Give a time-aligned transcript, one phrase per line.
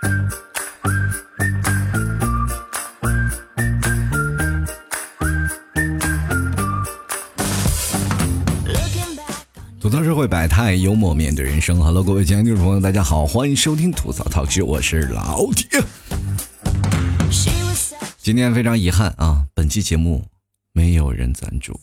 [0.00, 0.08] 吐
[9.90, 11.78] 槽社会百态，幽默面对人生。
[11.78, 15.82] Hello，各位亲爱的听众朋友，大家好，欢迎收听吐槽 talk show，我是老铁。
[18.18, 20.24] 今天非常遗憾啊，本期节目
[20.72, 21.78] 没有人赞助。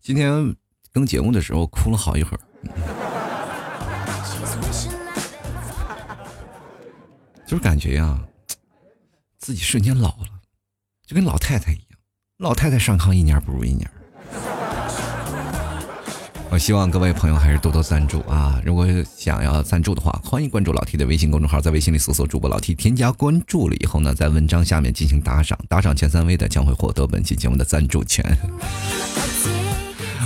[0.00, 0.54] 今天
[0.92, 2.40] 更节目的时候哭了好一会儿，
[7.54, 8.18] 就是感觉呀，
[9.38, 10.26] 自己瞬间老了，
[11.06, 12.00] 就跟老太太一样，
[12.38, 13.88] 老太太上炕一年不如一年。
[16.50, 18.60] 我希望各位朋友还是多多赞助啊！
[18.64, 28.36] 如果想要赞助的话，欢迎关注老 T 的微信公众号，在微信里搜索主播老 T，添加关注了以后呢，在文章下面进行打赏，打赏前三位的将会获得本期节目的赞助权。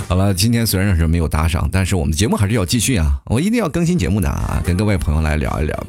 [0.09, 3.21] 好了，今天虽然是没有打赏，但是我们的节目还是要继续啊！
[3.27, 5.87] 我一定要更新节目的啊，跟各位朋友来聊一聊。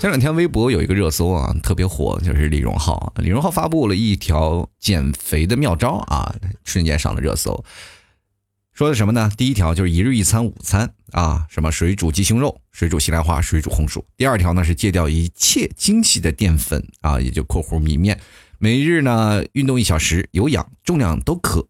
[0.00, 3.12] 前两天微博有一个热搜啊，特别火，就是李荣浩。
[3.16, 7.62] 李荣浩发布了一条减肥的妙招啊，瞬间上了热搜。
[8.72, 9.30] 说的什么呢？
[9.36, 14.02] 第一条就是一日一餐午餐啊，什么水煮鸡胸肉、水煮西兰花、水煮红薯。
[14.16, 18.18] 第二条呢是戒掉一切精细的淀粉啊，也就括弧米面。
[18.58, 21.66] 每日呢运动一小时，有氧重量都可。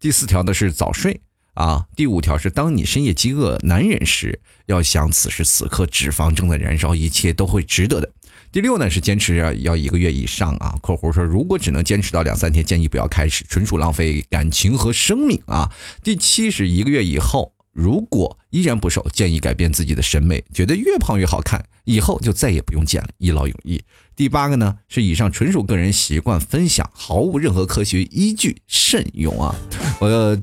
[0.00, 1.20] 第四条呢是早睡
[1.54, 1.86] 啊。
[1.96, 8.10] 第五条是当你深夜饥饿难忍时，要想此时此刻脂肪正在燃烧，一切都会值得的。
[8.50, 15.72] 第六呢是坚持要要一个月以上啊，括弧说如果只能坚持到两三天，建议不要开始，纯属浪费感情和生命啊。
[16.02, 23.82] 第七是一个月以后，如果依然不瘦，建议改变自己的审美，觉得越胖越好看，以后就再也不用减了，一劳永逸。
[24.14, 29.56] 第八个呢是以上纯属个人习惯分享，毫无任何科学依据，慎用啊。
[29.98, 30.38] 我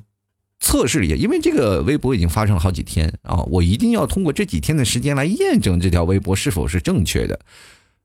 [0.69, 7.39] 测试了一下，因为这个微博已经发生了好几天啊，我一定要通过这几天的时间来验证这条微博是否是正确的。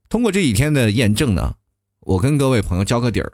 [0.09, 1.57] 通过这几天的验证呢，
[2.01, 3.31] 我跟各位朋友交个底儿，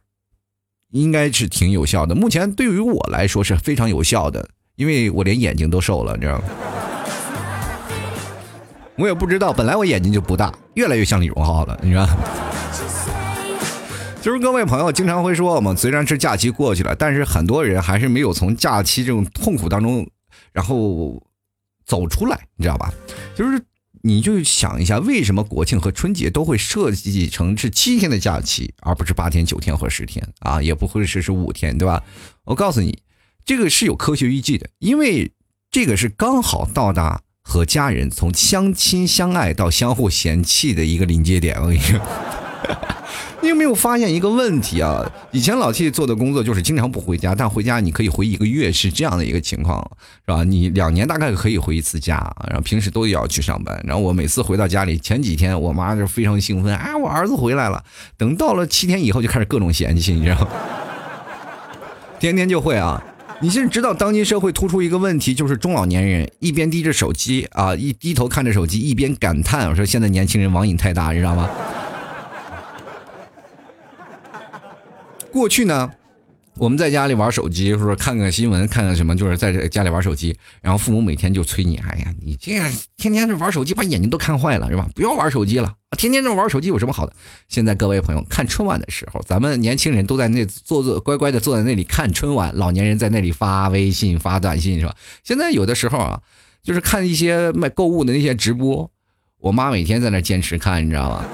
[0.90, 2.16] 应该是挺有效的。
[2.16, 6.44] 目前对于我来说是非常有效的，因为我连眼睛都瘦了，你知道吗？
[8.98, 12.08] 我也不知道，本来我眼睛就不大，越来越像李荣浩了，你知道。
[14.22, 20.08] 就是各位朋友经常会说嘛，虽然是假期过去了，但是很多人还是没有从假期这种痛苦当中，
[20.53, 21.22] 然后
[21.84, 22.92] 走出来，你知道吧？
[23.34, 23.62] 就是。
[24.03, 30.62] 你就想一下，为什么国庆和春节都会设计成是七天的假期，而不是八天、九天或十天啊？
[30.62, 32.02] 也不会是是五天，对吧？
[32.44, 32.98] 我告诉你，
[33.44, 35.31] 这个是有科学依据的，因为
[35.70, 41.60] 这个是刚好到达和家人从相亲相爱到相互嫌弃的一个临界点。
[41.60, 42.00] 我跟你说。
[43.42, 45.10] 你有没有发现一个问题啊？
[45.30, 49.80] 以前老 T 做的工作就是经常不回家，但回家你可以回一个月，是这样的一个情况，
[50.26, 50.44] 是吧？
[50.44, 53.80] 你两年大概可以回一次家，然后平时都要去上班。
[53.84, 57.82] 然后我每次回到家里，前几天我妈就非常兴奋，啊，我儿子回来了。
[58.18, 60.48] 等到了七天以后，就开始各种嫌弃，你知道吗？
[62.20, 63.02] 天天就会啊！
[63.40, 71.48] 你现在知道当今社会突出一个问题，就是中老年人一边低着手机啊，一低头看着手机，一边感叹，说现在年轻人网瘾太大，你知道吗？
[75.32, 75.91] 过去呢，
[76.56, 80.36] 我们在家里玩手机，说看看新闻，看看什么，就是在家里玩手机。
[80.60, 84.88] 然后父母每天就催你：“哎呀，你这样天天这玩手机，把眼睛都看坏了，是吧？
[84.94, 87.12] 不要玩手机了，天天这么玩手机有什么好的？”
[87.48, 94.94] 现在各位朋友看春晚的时候，咱们年轻人都在那坐坐乖乖的坐在那里看春晚，老年人在那里发微信、发短信，是吧？
[95.24, 96.20] 现在有的时候啊，
[96.62, 98.90] 就是看一些卖购物的那些直播，
[99.38, 101.24] 我妈每天在那坚持看，你知道吗？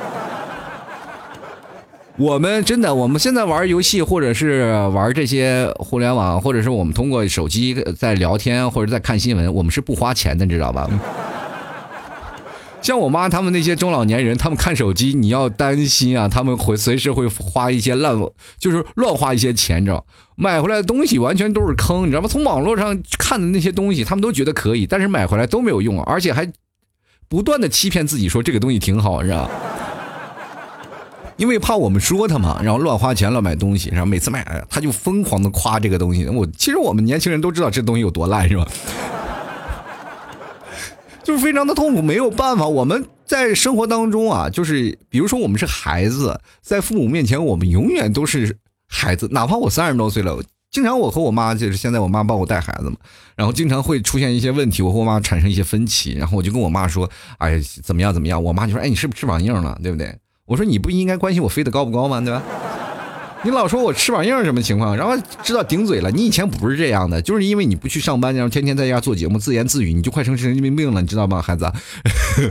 [2.18, 10.88] 我们真的，我们现在玩游戏，或者是玩这些互联网，或者是我们通过手机在聊天，或者在看新闻，我们是不花钱的，你知道吧？
[12.80, 18.16] 像我妈他们那些中老年人，他们看手机，你要担心啊，他们会随时会花一些烂，
[18.58, 20.06] 就是乱花一些钱，你知道
[20.36, 22.28] 买回来的东西完全都是坑，你知道吗？
[22.28, 26.50] 从网络上看的那些东西，他们都觉得可以，但是买回来都没有用，而且还
[27.28, 29.50] 不断的欺骗自己说这个东西挺好，是吧？
[31.36, 36.26] 因为怕我们说他嘛，然后乱花钱乱买东西，然后每次买他就疯狂的夸这个东西。
[36.26, 38.66] 我其实我们年轻人都知道这东西有多烂，是吧？
[41.22, 42.66] 就是非常的痛苦，没有办法。
[42.66, 48.56] 我们在生活当中啊，就是比如说我们是孩子，在父母面前我们永远都是
[48.88, 50.40] 孩子，哪怕我三十多岁了，
[50.70, 52.96] 经常我和我妈就是现在我妈帮我带孩子嘛，
[53.34, 59.78] 然后经常会出现一些问题，我和我妈产生一些分歧，然后我就跟我妈说：“哎，怎么样怎么样？”我妈就说：“哎，你是不是翅膀硬了？
[59.82, 60.16] 对不对？”
[60.46, 62.20] 我说你不应该关心我飞得高不高吗？
[62.20, 62.40] 对吧？
[63.42, 64.96] 你老说我翅膀硬什么情况？
[64.96, 66.10] 然后知道顶嘴了。
[66.12, 71.70] 你以前不是这样的，就是因为你不去上班，然后天天在家做节目，自言自语，你就快成神经病了，你知道吗，孩子？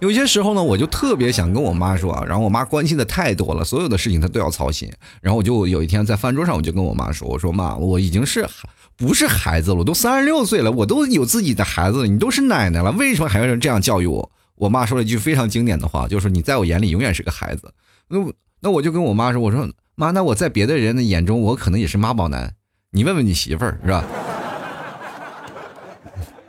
[0.00, 4.90] 有些时候呢，我就特别想跟我妈说，然后我妈关心的太多了，所有的事情她都要操心。
[5.20, 8.48] 然后我就有一天在饭桌上，我就跟我妈说：“我说妈，我已经是
[8.96, 9.76] 不是孩子了？
[9.76, 14.30] 我都三十六岁了，我都有自己的孩子了，你都是奶奶了，为什么还要这样教育我？”
[14.62, 17.74] 我妈说了一句非常经典的话，就是你在我眼里永远是个孩子。
[18.06, 22.54] 那我那我就跟我妈说：“我说妈，那我在别的人的眼中，我可能也是妈宝男。
[22.92, 24.04] 你问问你媳妇儿，是吧？”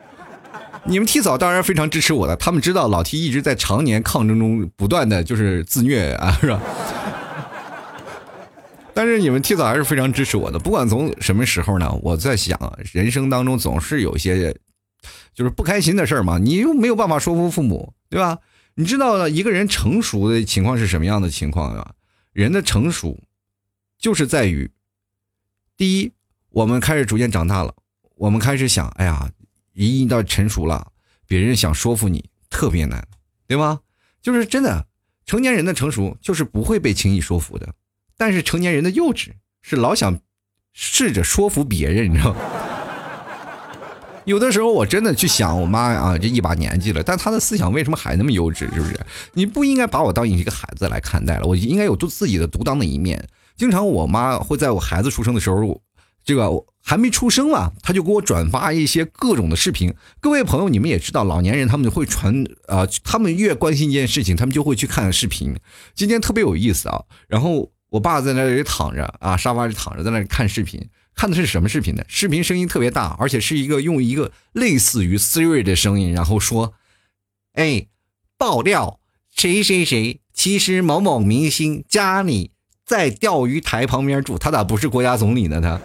[0.85, 6.61] 你们 T 嫂当然非常支持我的，他们知道老 T 一直在常年抗争中不断的就是自虐啊，是吧？
[8.93, 14.55] 但是你们 T 嫂还是非常支持我的，不管从什么时候呢，我在想，人生当中总是有些
[15.33, 18.37] 就是不开心的事儿嘛，你又没有办法说服父母，对吧？
[18.75, 21.95] 你知道一个人成熟的情况是什么样的情况啊？
[22.31, 23.19] 人的成熟
[23.97, 24.69] 就是在于，
[25.75, 26.11] 第一，
[26.49, 27.73] 我们开始逐渐长大了，
[28.17, 29.31] 我们开始想，哎呀。
[29.75, 30.91] 一到成熟了，
[31.25, 33.07] 别人想说服你特别难，
[33.47, 33.79] 对吗？
[34.21, 34.85] 就是真的，
[35.25, 37.73] 成年人的成熟就是不会被轻易说服的，
[38.15, 39.29] 但是成年人的幼稚
[39.63, 40.19] 是老想
[40.73, 42.62] 试着说服别人，你知道吗？
[44.25, 48.73] 有的时候我真的去想，我妈啊，这一把年纪了，但她的思想为什么还那么幼稚？
[48.73, 48.99] 是不是？
[49.33, 53.27] 你不应该把我当一个孩子来看待了，我应该有自己的独当的一面。
[53.55, 55.81] 经常我妈会在我孩子出生的时候。
[56.25, 56.49] 这个
[56.81, 59.93] 还没出生嘛，她就给我转发一些各种的视频。
[60.21, 65.53] 各位朋友，你们也知道，老年人他们会传啊，他们越关心一件事情，他们就会去看视频。
[65.93, 70.81] 今天特别有意思啊，然后我爸在那里躺着啊，沙发里躺着，在那里看视频，
[71.15, 72.03] 看的是什么视频呢？
[72.07, 76.73] 视频声音特别大，而且是一个用一个类似于 Siri 的声音，然后说
[77.53, 77.87] ：“哎，
[78.37, 78.99] 爆料，
[79.35, 82.51] 谁谁谁，其实某某明星家里。”
[82.85, 85.61] 在钓鱼台旁边住，他咋不是国家总理呢？
[85.61, 85.79] 他，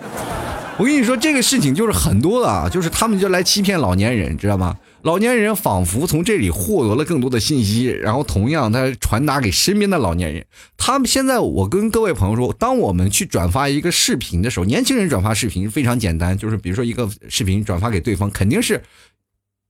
[0.78, 4.76] 我跟你说，这个事情就是很多的啊，就是他们就来欺骗老年人，知道吗？
[5.02, 10.44] 老年人仿佛从这里获得了更多的信息，然后同样他传达给身边的老年人。
[10.76, 18.82] 他们现在，我跟各位朋友说，当我们去转发一个视频的时候，年轻人转发视频非常简单，就是比如说一个视频转发给对方，肯定是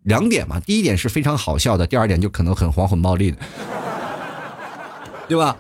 [0.05, 0.59] 两点嘛。
[0.61, 3.37] 第一点是非常好笑的，第二点就可能很黄很暴力的，
[5.29, 5.59] 对吧？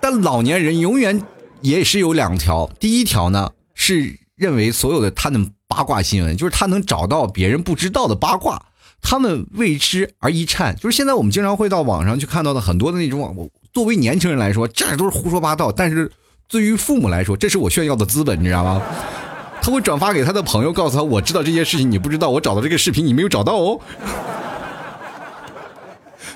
[0.00, 1.22] 但老年人永远
[1.60, 5.38] 也是有两条，第一条呢是认为所有的他的
[5.68, 8.60] 八卦新闻，就是他能找到别人不知道的八卦，
[9.04, 10.74] 他们为之而一颤。
[10.76, 13.32] 就是现在我们经常会到网上去看到的很多的那种网，
[13.72, 16.10] 作为年轻人来说，这都是胡说八道；但是
[16.48, 18.82] 对于父母来说，这是我炫耀的资本，你知道吗？
[19.62, 23.80] 他会转发给他的朋友，告诉他我知道这些事情，你不知道，我找到这个视频，你没有找到哦。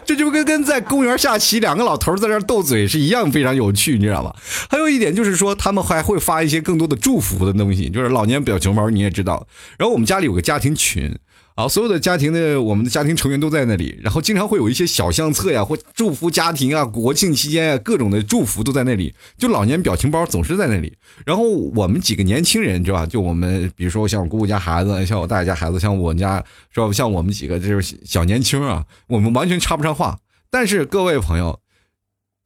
[0.05, 4.35] 这就跟跟在公园下棋，两个老头在那斗嘴是一样，非常有趣，你知道吗？
[4.71, 9.47] 还有一点就是说，他们还会发一些更多的祝福的东西，就是老年表情包，你也知道。
[9.77, 11.15] 然后我们家里有个家庭群。
[11.59, 19.13] 啊，所有的家庭的我们的家庭成员都在那里，然后经常会有一些小相册呀，或祝福家庭啊，国庆期间啊，各种的祝福都在那里。
[19.37, 20.97] 就老年表情包总是在那里。
[21.27, 23.05] 然后我们几个年轻人，是吧？
[23.05, 26.37] 就我们，比如说像我姑姑家孩子，像我大爷家孩子，像我们家，
[26.71, 26.93] 是吧？
[26.93, 30.17] 像我们几个就是小年轻啊，我们完全插不上话。
[30.51, 31.59] 但是各位朋友，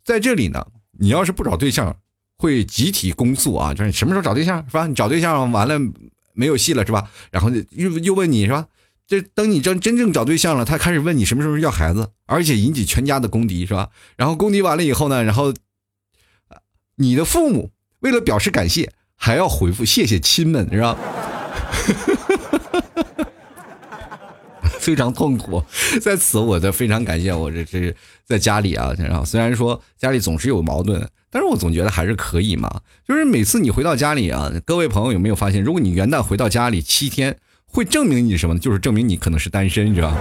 [0.07, 0.69] 在这里呢，
[0.99, 1.95] 你要是不找对象，
[2.39, 3.75] 会集体公诉啊！
[3.75, 4.87] 就是什么时候找对象，是吧？
[4.87, 5.79] 你找对象完了
[6.33, 7.11] 没有戏了，是吧？
[7.31, 8.67] 然后又又问你是吧？
[9.07, 13.91] 这等你真真正找对象了，他开始问你什么时候要孩子，而且引起全家的公敌，是吧？
[14.17, 15.53] 然后公敌完了以后呢，然后
[16.97, 20.97] 你的父母为了表示感谢，还要回复谢谢亲们，是吧？
[24.81, 25.63] 非常痛苦。
[26.01, 32.81] 在此，我的非常感谢我这这在家里啊，然后虽然说家里总是有矛盾，但是我总觉得还是可以嘛。
[33.07, 37.37] 就是每次你回到家里啊，各位朋友有没有发现，如果你元旦回到家里七天？
[37.73, 38.61] 会证明你什么呢？
[38.61, 40.15] 就是证明你可能是单身，你知道？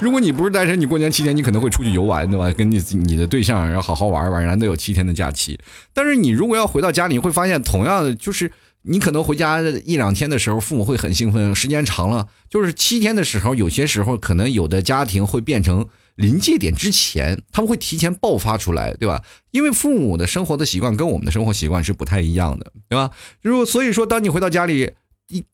[0.00, 2.50] 如果你不是单身，你过年期间你可能会出去游玩，对吧？
[2.52, 5.58] 跟你你的对象然后好好玩玩，难得有七天的假期。
[5.92, 8.50] 但是你如果要回到家里，你会发现同样的，就是
[8.82, 19.22] 你可能回家一两天的时候，父母会很兴奋；时间长了，就是七天的时候，有些时候可能有的家庭会变成临界点之前，他们会提前爆发出来，对吧？
[19.50, 23.10] 因为父母的生活的习惯跟我们的生活习惯是不太一样的，对吧？
[23.40, 24.92] 如果所以说，当你回到家里
[25.28, 25.44] 一。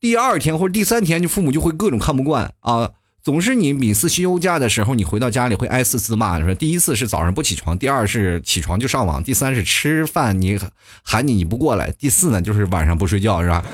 [0.00, 2.90] 第二天或者第三天，你父母就会各种看不惯啊！
[3.22, 10.56] 总是你每次休假的时候，你回到家里会挨四次骂，说第一次是早上不起床，第二是起床就上网，第三是吃饭你
[11.02, 13.64] 喊你你不过来，第四呢就是晚上不睡觉，是吧？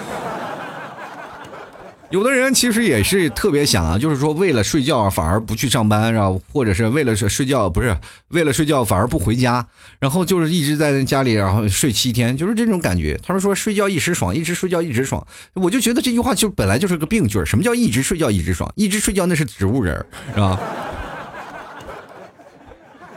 [2.12, 7.96] 有的人其实也是特别想啊，就是说为了睡觉反而不去上班，然后或者是为了睡睡觉，不是
[8.28, 9.66] 为了睡觉反而不回家，
[9.98, 13.18] 然后就是一直在家里，然后睡七天，就是这种感觉。
[13.22, 18.70] 他们说睡觉一时爽，一直睡觉一直爽，我就觉得这句话就本来就是个病句什么叫一直睡觉一直爽？
[18.76, 20.04] 一直睡觉那是植物人，
[20.34, 20.60] 是吧？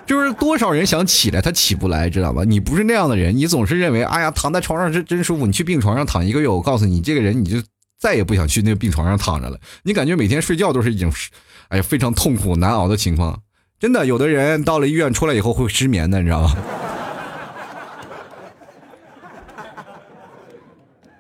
[0.06, 2.46] 就是多少人想起来，他起不来，知道吧？
[2.46, 5.46] 你不是那样的人，你总是认为，哎呀，躺在床上是真舒服。
[5.46, 7.58] 你去病床上躺一个月，我告诉你，这个人你就
[8.06, 9.60] 再也不想去那个病床上躺着了。
[9.82, 11.12] 你感觉每天睡觉都是一种，
[11.70, 13.42] 哎呀，非常痛苦难熬的情况。
[13.80, 16.56] 真的，有的人到了医院出来以后会失眠的，你知道吗？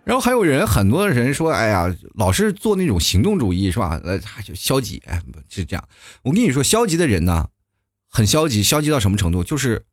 [0.05, 3.99] 然后还有人，很多人说，哎呀，老是做那种行动主义，是吧？
[4.03, 5.83] 呃，就消极，哎，是这样。
[6.21, 7.47] 我跟你说，消极的人呢，
[8.11, 9.43] 很消极，消极到什么程度？
[9.43, 9.83] 就是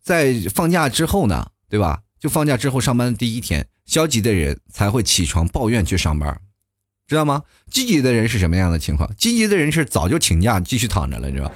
[0.00, 2.02] 在放假之后呢，对吧？
[2.20, 6.40] 就放假之后上班第一天，消极的人才会起床抱怨去上班，
[7.06, 7.42] 知道吗？
[7.70, 9.10] 积极的人是什么样的情况？
[9.16, 11.52] 积极的人是早就请假继续躺着了，你知道。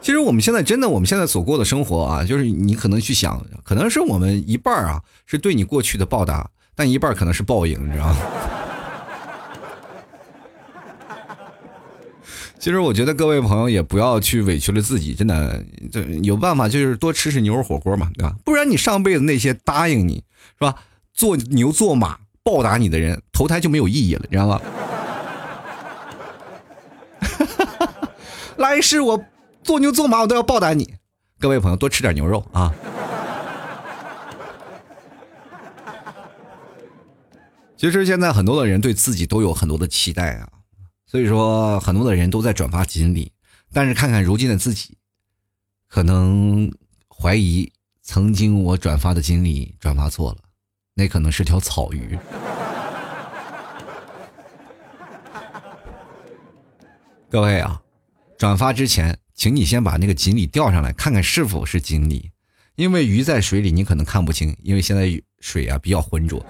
[0.00, 8.16] 其实我们现在真的，我们现在所过的生活啊，就是你可能去想，可能是我们一半啊是对你过去的报答，但一半可能是报应，你知道吗？
[12.62, 18.36] 其实我觉得各位朋友也不要去委屈了自己，真的，这有办法就是多吃吃牛肉火锅嘛，对吧？
[18.44, 20.22] 不然你上辈子那些答应你
[20.58, 20.76] 是吧，
[21.12, 24.60] 做牛做马报答你的人，投胎就没有意义了，你知道吗？
[28.58, 29.24] 来世我。
[29.64, 30.94] 做牛做马，我都要报答你。
[31.40, 32.72] 各位朋友，多吃点牛肉啊！
[37.76, 40.48] 其实现在很多的人对自己都有很多的期待啊，
[41.12, 43.30] 所以说很多的人都在转发锦鲤，
[43.70, 44.96] 但是看看如今的自己，
[45.86, 46.72] 可能
[47.06, 50.38] 怀疑曾经我转发的锦鲤转发错了，
[50.94, 52.18] 那可能是条草鱼。
[57.28, 57.82] 各位啊，
[58.38, 59.18] 转发之前。
[59.34, 62.30] 请你先把那个锦鲤钓上来，看看是否是锦鲤，
[62.76, 66.42] 因为鱼在水里你可能看不清，因为现在水啊比较浑浊。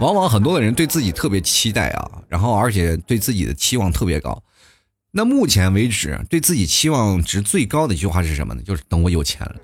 [0.00, 4.42] 往往很多的人对自己特别期待啊，然后而且对自己的期望特别高。
[5.12, 8.62] 那目前为止对自己期望值最高的一句话是什么呢？
[8.62, 9.56] 就是等我有钱了。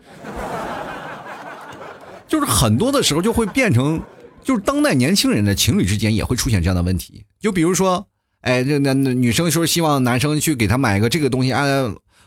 [2.28, 4.00] 就是很多的时候就会变成，
[4.44, 8.06] 就是当代年轻人的情侣之间也会出现这样的问题，就比如说。
[8.42, 11.64] 哎，这那那女生说希望男生去给她买个这个东西啊，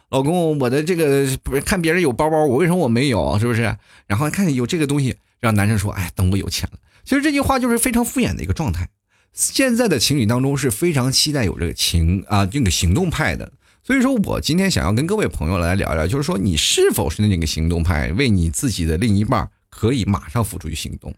[0.10, 3.40] 老公，我的这个不是看别人有包包，我为什么我没有？
[3.40, 3.78] 是不是？
[4.06, 6.80] 然后看有这个东西，让男生说，哎，等我有钱了。
[7.10, 8.88] 其实这句话就是非常敷衍的一个状态。
[9.34, 13.52] 现在的情侣当中是非常期待有这个情啊，这个行动派的。
[13.84, 21.12] 所以说我今天想要跟各位朋友来聊聊，就是说你是否是那个行动派，为你自己的另一半可以马上付出去行动。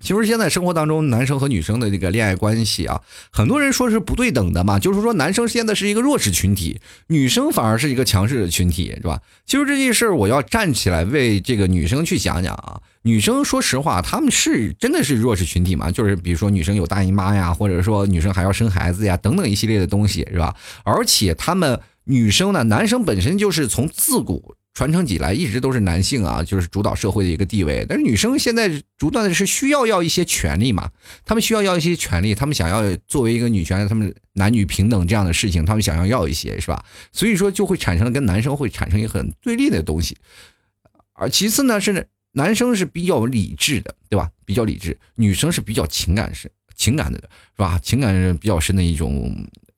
[0.00, 3.00] 其实现在生活当中，男生和女生的这个恋爱关系啊，
[3.30, 9.20] 很多人说是不对等的嘛，就是说男生现在是一个弱势群体，女生反而是一个强势的群体，是吧？
[9.44, 12.80] 其实这件事儿，我要站起来为这个女生去讲讲啊。
[13.02, 15.90] 女生说实话，他们是真的是弱势群体嘛？
[15.92, 20.54] 就是比如说女生有大姨妈呀，或者说女生还要生孩子呀，等等一系列的东西，是吧？
[20.84, 24.56] 而且他们女生呢，男生本身就是从自古。
[24.76, 27.86] 传承起来一直都是男性啊，就是主导社会的一个地位。
[27.88, 30.90] 但是女生现在不断的是需要要一些权利嘛，
[31.24, 36.84] 他们需要要一些权利，他们想要作为一个女权，他们男女平等这样的事情，他们想要要一些，是吧？
[37.10, 40.14] 所以说就会产生了跟男生会产生一个很对立的东西。
[41.14, 44.30] 而其次呢，是男生是比较理智的，对吧？
[44.44, 47.80] 比较理智，女生是比较情感是情感的，是吧？
[47.82, 49.34] 情感比较深的一种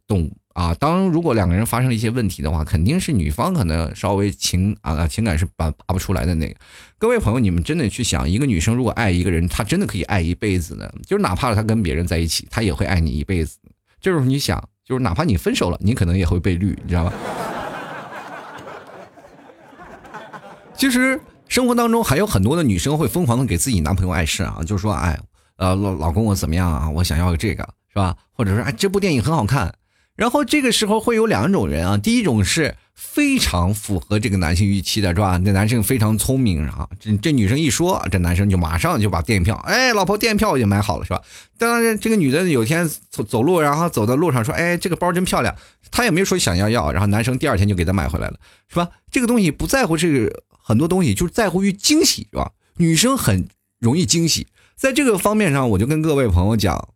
[0.08, 0.36] 动物。
[0.58, 6.54] 啊，当如果两个人发生了一些问题的话，肯定是女方可能稍微情啊情感是拔拔不出来的那个。
[6.98, 10.90] 各位朋友，你们真的去想，一个女生如果爱一个人，她真的可以爱一辈子呢？
[11.06, 13.56] 就是哪怕她跟别人在一起，她也会爱你一辈子。
[14.00, 17.12] 就是你想，就是哪怕你分手了，你可能也会被绿，你知道吧？
[20.74, 25.16] 其实生活当中还有很多的女生会疯狂的给自己男朋友碍事啊，就是说，哎，
[25.58, 26.90] 呃，老老公我怎么样啊？
[26.90, 28.16] 我想要个这个，是吧？
[28.32, 29.72] 或者说，哎，这部电影很好看。
[30.18, 35.40] 然后这个时候会有两种人啊，第一种是非常符合这个男性预期的，是吧？
[35.44, 41.22] 那男生非常聪明啊，这这女生一说，这男生就马上就把电影票，哎，老婆电影票我就买好了，是吧？
[41.56, 45.54] 当然，这个女的有天走走路，然后走到路上说，哎，这个包真漂亮，
[45.92, 48.88] 她也没说想要要，然后男生第二天就给她买回来了，是吧？
[49.12, 52.50] 这个东西不在乎这个很多东西，就是在乎于惊喜，是吧？
[52.78, 53.46] 女生很
[53.78, 56.88] 容易惊喜，在这个方面上，我就跟各位朋友讲，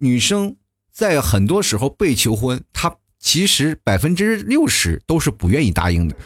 [0.00, 0.56] 女生。
[0.92, 6.16] 在很多时候被求婚，他其实百分之六十都是不愿意答应的。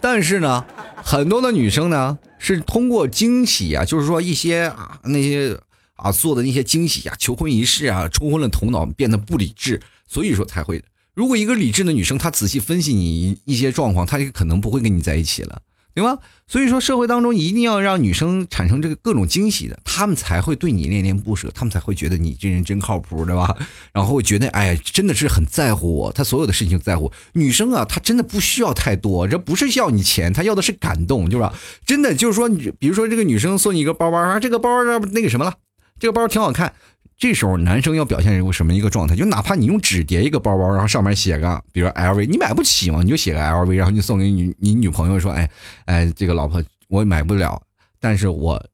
[0.00, 0.64] 但是呢，
[0.96, 5.58] 很多的女生呢是通过惊喜啊，就是说一些啊那些
[5.96, 10.82] 啊做的那些惊喜啊，求婚仪式啊，冲昏了头脑，变得不理智，所以说才会。
[11.12, 15.60] 如果一个理智的女生，她仔细分析你一些状况，她就可能不会跟你在一起了。
[16.00, 16.18] 对吧？
[16.46, 23.54] 所以说，社会当中一定要让女生产生这个各种惊喜的，他们才会对你恋恋不舍，他们才会觉得你这人真靠谱，对吧？
[23.92, 27.12] 然后觉得，哎，真的是很在乎我，他所有的事情在乎。
[27.34, 31.54] 女生啊，她真的不需要太多，这不是要你钱，她要的是感动，对吧？
[31.84, 34.70] 真的就是说，你比如说这个女生送你一个包包啊，这个包
[35.12, 35.54] 那个什么了，
[35.98, 36.72] 这个包挺好看。
[37.20, 39.14] 这时候男生要表现一个什么一个状态？
[39.14, 45.50] 就哪怕你用纸叠一个包包，然后上面写个，比如 LV，你买不起嘛，你就写个 LV，然后你送给你你女朋友说，哎
[45.84, 47.60] 哎，这个老婆我买不了，
[48.00, 48.66] 但是我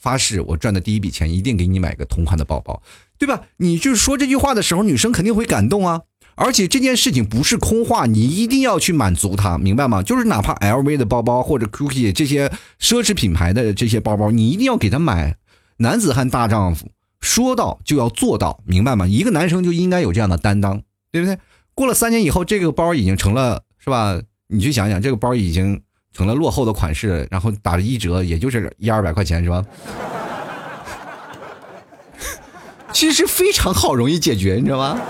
[0.00, 2.80] 发誓，我赚的第一笔钱一定给你买个同款的包包，
[3.18, 3.42] 对吧？
[3.56, 6.02] 你就说这句话的时候，女生肯定会感动啊。
[6.36, 10.00] 而且这件事情不是空话，你一定要去满足她，明白吗？
[10.00, 12.48] 就是哪怕 LV 的包包或者 Gucci 这些
[12.80, 15.36] 奢侈品牌的这些包包，你一定要给她买。
[15.78, 16.88] 男子汉大丈夫。
[17.24, 19.06] 说到就要做到，明白吗？
[19.06, 21.38] 一个男生就应该有这样的担当，对不对？
[21.74, 24.20] 过了三年以后，这个包已经成了，是吧？
[24.48, 25.80] 你去想想，这个包已经
[26.12, 29.64] 成了落后的款式，然后打了一折，也就是一二百块钱，是吧？
[32.92, 35.00] 其实非常好，容易解决，你知道吗？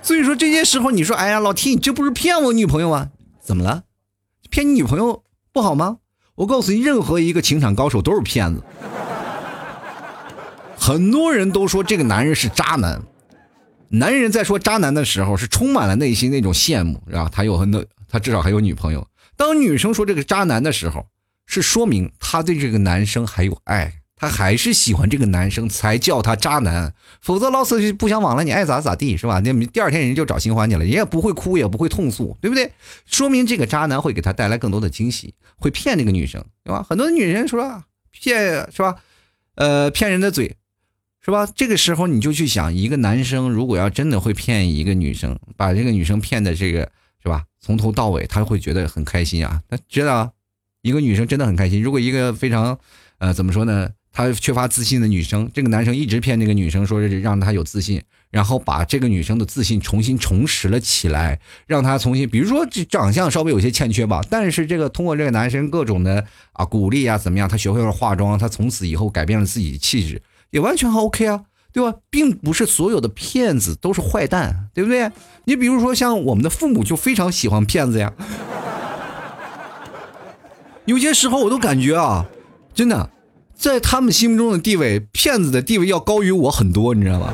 [0.00, 3.10] 所以说这些时候，你说，哎呀，老 T，你这不是骗我女朋友吗？
[3.42, 3.82] 怎么了？
[4.48, 5.22] 骗你女朋友
[5.52, 5.98] 不好吗？
[6.36, 8.62] 我告诉你，任何一个情场高手都是骗子。
[10.82, 13.00] 很多人都说这个男人是渣男，
[13.88, 19.06] 男人在说渣男的时候是充满了内心那种羡慕，然后他有很多，他至少还有女朋友。
[19.36, 21.06] 当女生说这个渣男的时候，
[21.46, 26.92] 是说明他对这个男生还有爱，他还是喜欢这个男生才叫他渣男。
[27.20, 29.38] 否则老死就不相往来，你爱咋咋地是吧？
[29.38, 32.72] 那第二天人就找新欢去了，人也不会哭也不会痛诉，对不对？
[33.06, 36.84] 说明这个渣男会给他带来更多的惊喜，会骗这个女生，对吧？
[36.90, 38.96] 很多女人说骗是吧？
[39.54, 40.56] 呃，骗人的嘴。
[41.24, 41.46] 是吧？
[41.54, 46.80] 这个时候你就去想，一个男生如果要真的会骗一个女生，把这个女生骗的这个
[47.22, 47.44] 是吧？
[47.60, 49.62] 从头到尾他会觉得很开心啊。
[49.68, 50.32] 他知道，
[50.82, 51.82] 一个女生真的很开心。
[51.82, 52.78] 如果一个非常，
[53.18, 53.90] 呃，怎么说呢？
[54.14, 70.20] 她缺乏自信的女生，这个男生一直骗这个女生，说是让她有自信，然后把这个女生的自信重新重拾了起来，让她重新，比如说这长相稍微有些欠缺吧，但是这个通过这个男生各种的啊鼓励啊怎么样，她学会了化妆，她从此以后改变了自己的气质。
[70.52, 71.98] 也完全 OK 啊，对吧？
[72.10, 75.10] 并不是所有的骗子都是坏蛋，对不对？
[75.44, 78.12] 你比如说像我们的父母就非常喜欢骗子呀。
[80.84, 82.26] 有些时候我都感觉啊，
[82.74, 83.10] 真的，
[83.54, 87.32] 在他们心目中的地位，骗子的地位要高于我很多，你知道吗？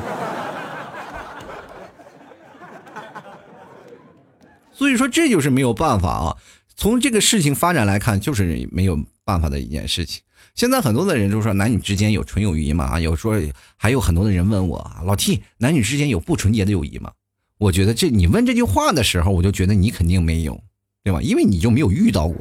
[4.73, 6.37] 所以说这就是没有办法啊。
[6.77, 10.23] 从这个事情发展来看，就是没有办法的一件事情。
[10.59, 12.85] 现在很多的人就说男女之间有纯友谊吗？
[12.85, 13.41] 啊，有说
[13.77, 17.13] 还有很多的人问我老 T，男女之间有不纯洁的友谊吗？
[17.59, 20.61] 我觉得这你问这句话的时候，我就觉得你肯定没有，
[21.05, 21.23] 对吧？
[21.23, 22.37] 因为你就没有遇到过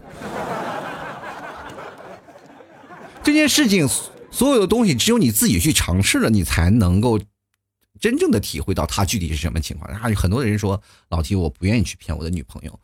[3.21, 3.87] 这件事情，
[4.31, 7.19] 所有的东西只有你自己去尝试了，你才能够
[7.99, 9.93] 真正的体会到它具体是什么情况。
[9.93, 12.79] 还有很多的人说老 T，我不愿意去骗我的女朋友。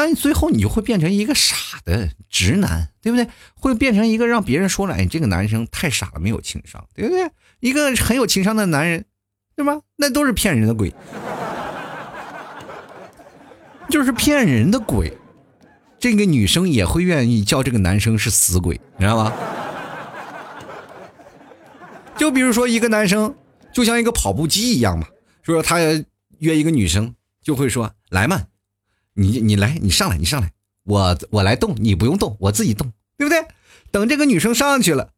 [0.00, 3.26] 那你最后你就会变成一个傻的直男，对不对？
[3.56, 7.28] 会变成一个让别人说了，哎，这个男生太傻了，没有情商，对不对？
[7.58, 9.04] 一个很有情商的男人，
[9.56, 9.80] 对吧？
[9.96, 10.94] 那都是骗人的鬼，
[13.90, 15.12] 就是骗人的鬼。
[15.98, 19.32] 这个女生也会愿意叫这个男生是死鬼，你知道吗？
[22.16, 23.34] 就比如说一个男生，
[23.72, 25.08] 就像一个跑步机一样嘛，
[25.42, 25.80] 说他
[26.38, 28.44] 约一个女生，就会说来嘛。
[29.18, 30.52] 你你来，你上来，你上来，
[30.84, 33.44] 我我来动，你不用动，我自己动，对不对？
[33.90, 35.10] 等这个女生上去了，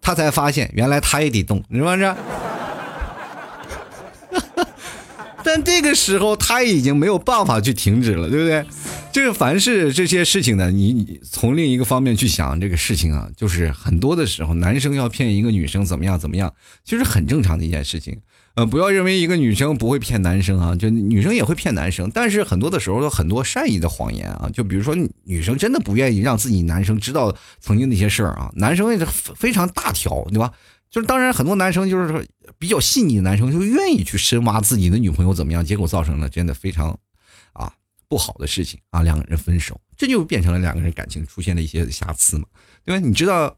[0.00, 2.14] 他才发现原来他也得动，是不是？
[5.42, 8.64] 但这个时候他已经没有办法去停止了，对不对？
[9.10, 16.54] 这个凡是这些事情呢，你从另一个方面去想，这个事情啊，就是很多的时候，男生要骗一个女生怎么样怎么样，
[16.84, 18.20] 其实很正常的一件事情。
[18.58, 30.52] 呃，不要认为一个女生不会骗男生啊，就女生也会骗男生，但是很多的时候有很多善意的谎言啊，就比如说女生真的不愿意让自己男生知道曾经那些事儿啊，男生也是非常大条，对吧？
[30.90, 32.20] 就是当然很多男生就是说
[32.58, 36.98] 比较细腻的男生就愿意去深挖自己的女朋友怎么样，结果造成了真的非常
[37.52, 37.72] 啊
[38.08, 42.44] 不好的事情啊，两个人分手，这就变成了两个人感情出现了一些瑕疵嘛，
[42.84, 43.06] 对吧？
[43.06, 43.56] 你知道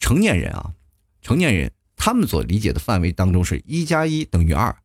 [0.00, 0.72] 成年人啊，
[1.22, 1.70] 成年人。
[1.96, 4.76] 他们所理解的范围当中是一加一等于二，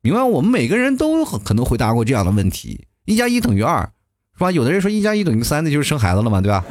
[0.00, 0.22] 明白？
[0.22, 3.90] 我们每个人都可能回答过这样的问题：一加一等于二，
[4.34, 4.52] 是吧？
[4.52, 6.64] 有的人说一加一等于三，那就是生孩子了嘛，对吧？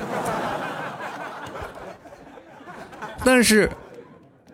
[3.25, 3.71] 但是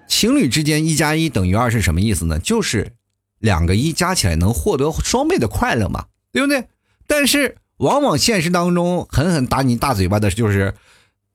[0.08, 2.40] 情侣之间一加一等于二是什么意思呢？
[2.40, 2.94] 就是
[3.40, 6.66] 两个一加起来能获得双倍的快乐嘛，对不对？
[7.06, 10.74] 但是往往现实当中狠狠打你大嘴巴的就是，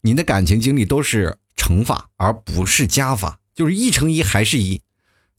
[0.01, 4.81] 你的感情经历都是乘法而不是加法，就是一乘一还是一，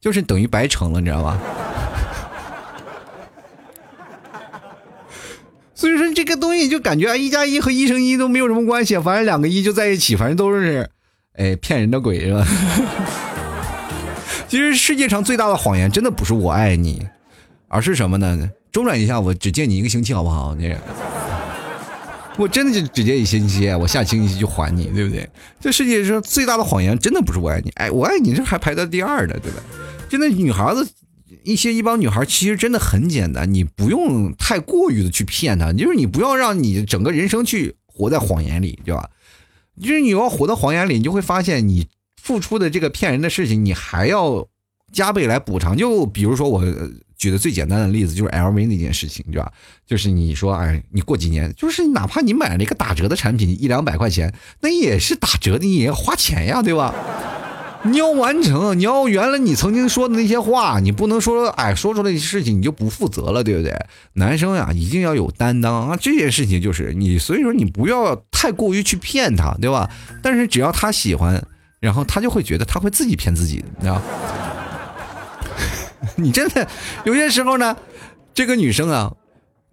[0.01, 1.39] 就是等于白乘了，你知道吧？
[5.73, 10.89] 所以说这个东西就感觉啊一加一和一乘一都没有什么关系，反正两个一就在一起，反正都是，
[11.37, 12.45] 哎，骗人的鬼是吧？
[14.49, 17.07] 其实世界上最大的谎言真的不是我爱你，
[17.69, 18.49] 而是什么呢？
[18.69, 20.53] 周转一下，我只见你一个星期好不好？
[20.55, 20.75] 你，
[22.39, 25.29] 我真的就只见一星期，我下星期就还你，对不对？
[25.59, 29.61] 这世界上最大的谎言真的不是我爱你，哎，我爱你这还排在第二的，对吧？
[30.07, 30.87] 真的女孩子。
[31.43, 39.09] 一些一帮女孩其实真的很简单，你不用太过于的去骗她，就是你不要让你整个人生去活在谎言里，对吧？
[39.81, 41.87] 就是你要活在谎言里，你就会发现你
[42.21, 44.47] 付出的这个骗人的事情，你还要
[44.91, 45.75] 加倍来补偿。
[45.75, 46.63] 就比如说我
[47.17, 49.51] 举的最简单的例子，就是 LV 那件事情，对吧？
[49.85, 56.93] 就是你说，哎，你过几年，就是哪怕你买了一个打折的产品，一两百块钱，那也是打折的，你也要花钱呀，对吧？
[57.83, 63.73] 你要完成，你要原来你曾经说的那些话，你不能说哎说出来的事情你就不负责了，对不对？
[64.13, 65.97] 男生呀，一定要有担当啊！
[65.99, 69.89] 这件事情就是你，所以说你不要太过于去骗他，对吧？
[70.21, 71.41] 但是只要他喜欢，
[71.79, 74.01] 然后他就会觉得他会自己骗自己，你知道？
[76.17, 76.67] 你真的
[77.05, 77.75] 有些时候呢，
[78.33, 79.15] 这个女生啊，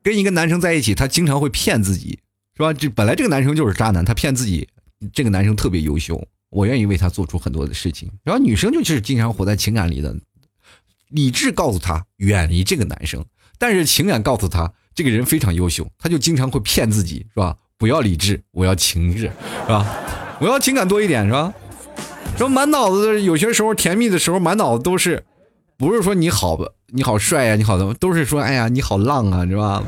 [0.03, 2.19] 跟一个男生在一起，她经常会骗自己，
[2.57, 2.73] 是吧？
[2.73, 4.69] 这本来这个男生就是渣男，他骗自己，
[5.13, 6.27] 这个男生特别优秀。
[6.51, 10.17] 我愿意为他做出很多的事情，然后女生就是经常活在情感里的，
[11.11, 13.23] 理智告诉他远离这个男生，
[13.59, 17.57] 但是情感告诉他这个人非常优秀，他就经常会骗自己，是吧？
[17.77, 19.87] 不要理智，我要情智，是吧？
[20.41, 21.53] 我要情感多一点，是吧？
[22.39, 25.25] 说满脑子有些时候甜蜜的时候，满脑子都是，
[25.79, 26.59] 不是说你好，
[26.89, 29.83] 你好帅呀，你好的，都是说哎呀你好浪啊，是吧？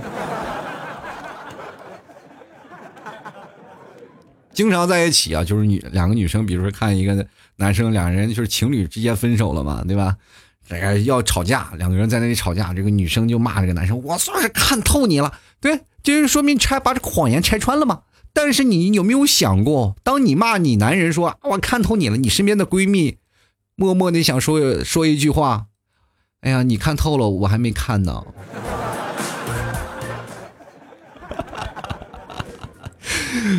[4.53, 10.17] 经常在一起啊，就是女两个女生，比如说看一个男生，两人就是情侣之间分手了嘛，对吧？
[10.69, 18.03] 哎呀，要吵架，两个人在那里吵架，这个女生就骂这个男生：“我算是看透你了。”对，就是说明拆把这个谎言拆穿了嘛。
[18.35, 23.17] 但是你有没有想过，当你骂你男人说“我看透你了”，你身边的闺蜜
[23.75, 25.67] 默默的想说说一句话
[26.41, 28.25] ：“哎呀，你看透了，我还没看呢。”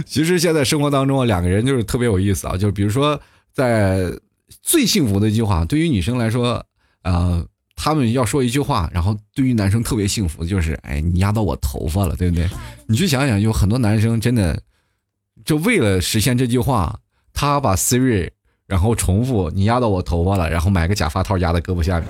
[0.05, 2.55] 其实现在生活当中啊，两个人就是特别有意思啊。
[2.55, 3.19] 就比如说，
[3.53, 4.11] 在
[4.61, 6.63] 最幸福的一句话，对于女生来说，
[7.03, 12.49] 呃，他们要说一句话，然后对于男生特别幸福，就是哎，你压到我头发了，对不对？
[12.87, 14.61] 你去想想，有很多男生真的
[15.45, 16.99] 就为了实现这句话，
[17.33, 18.29] 他把 Siri
[18.67, 22.09] 然后重复你压到我头发了，然后买个假发套压在胳膊下面，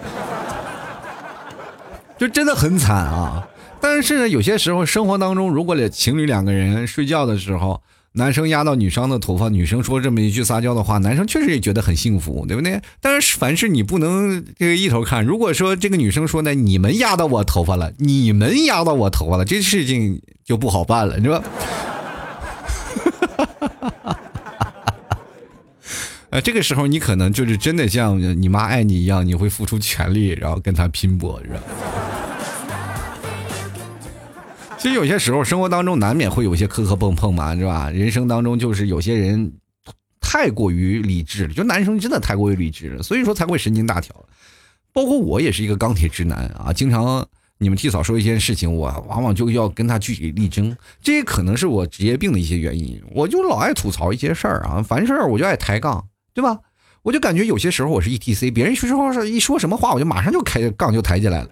[2.19, 3.47] 就真的很惨啊。
[3.81, 12.81] 但是呢，有些时候生活当中，如果情侣两个人睡觉的时候，男生压到女生的头发，女生说这么一句撒娇的话，男生确实也觉得很幸福，对不对？
[12.99, 15.23] 但是凡事你不能这个一头看。
[15.23, 21.41] 如果说这个女生说呢，你们压到我头发了，你们压到我头发了，这事情就不好办了，你说？
[26.31, 31.59] 呃，这个时候你可能就是真的像你妈爱你一样，你会付出全力，然后跟她拼搏，是吧？
[34.77, 37.89] 其实有些时候，生活当中难免会有些磕磕碰碰嘛，是吧？
[37.89, 39.51] 人生当中就是有些人
[40.21, 44.15] 太过于理智了，就男生真的太过于理智了，所以说才会神经大条。
[44.93, 53.01] 包括我也是一个钢铁直男啊，经常你们替嫂说一件事情，我往往就要跟他据理力争，这也可能是我职业病的一些原因。
[53.11, 56.59] 我就老爱吐槽一些事儿啊，凡事儿我就爱抬杠，对吧？
[57.01, 61.47] 我就感觉有些时候我是 E T C，别人说说一说什么话，我就马上就开杠就抬起来了。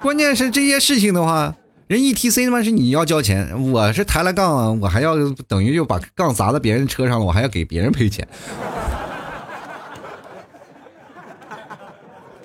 [0.00, 1.54] 关键是这些事情的话，
[1.86, 8.26] 人 E T C 他妈是你要交钱，我是抬了杠，我还要等于就把杠砸在别人车上了，我还要给别人赔钱，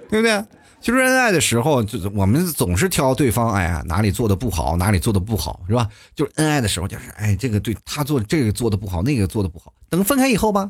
[0.09, 0.43] 对不对？
[0.83, 5.87] 其实恩爱的时候，就我们总是挑对方，哎呀哪里做的不好，哪里做的不好，是吧？
[6.13, 9.71] 就是恩爱的时候，就是哎这个对他做这个做的不好，那个做的不好。
[9.89, 10.67] 等分开以后吧，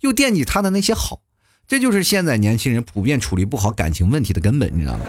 [0.00, 1.20] 又惦记他的那些好，
[1.68, 5.04] 这就是现在年轻人普遍处理不好感情问题的根本，你知道吗？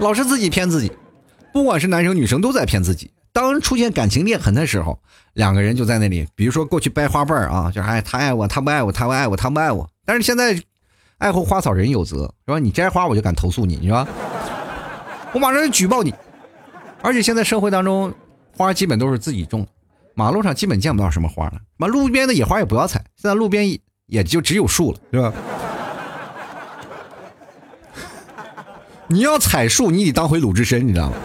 [0.00, 0.90] 老是自己骗自己，
[1.52, 3.12] 不管是男生女生都在骗自己。
[3.32, 4.98] 当出现感情裂痕的时候，
[5.34, 9.88] 两个人就在那里，比如说过去掰花瓣啊，就是哎他爱我，他不爱我，他不爱我，他不爱我。
[10.04, 10.60] 但是现在，
[11.18, 12.58] 爱护花草人有责，是吧？
[12.58, 14.06] 你摘花我就敢投诉你，你说？
[15.32, 16.14] 我马上就举报你。
[17.02, 18.12] 而且现在社会当中，
[18.56, 19.66] 花基本都是自己种，
[20.14, 25.32] 马路上基本见不到什么花了，妈路边的野花也不要采，现在路边也就只有树了，是吧？
[29.08, 31.16] 你要采树，你得当回鲁智深，你知道吗？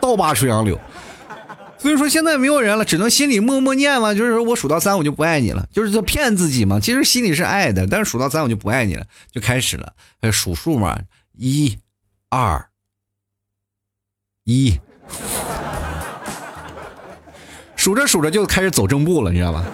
[0.00, 0.78] 倒拔垂杨柳。
[1.80, 6.78] 所以说现在没有人了，只能心里默默念嘛，就是说我数到三我就不爱你了，就是在骗自己嘛。
[6.78, 9.94] 其实心里是爱的，但是数到三我就不爱你了，就开始了
[10.30, 11.00] 数数嘛，
[11.32, 11.78] 一、
[12.28, 12.68] 二、
[14.44, 14.78] 一，
[17.76, 19.64] 数着数着就开始走正步了，你知道吧？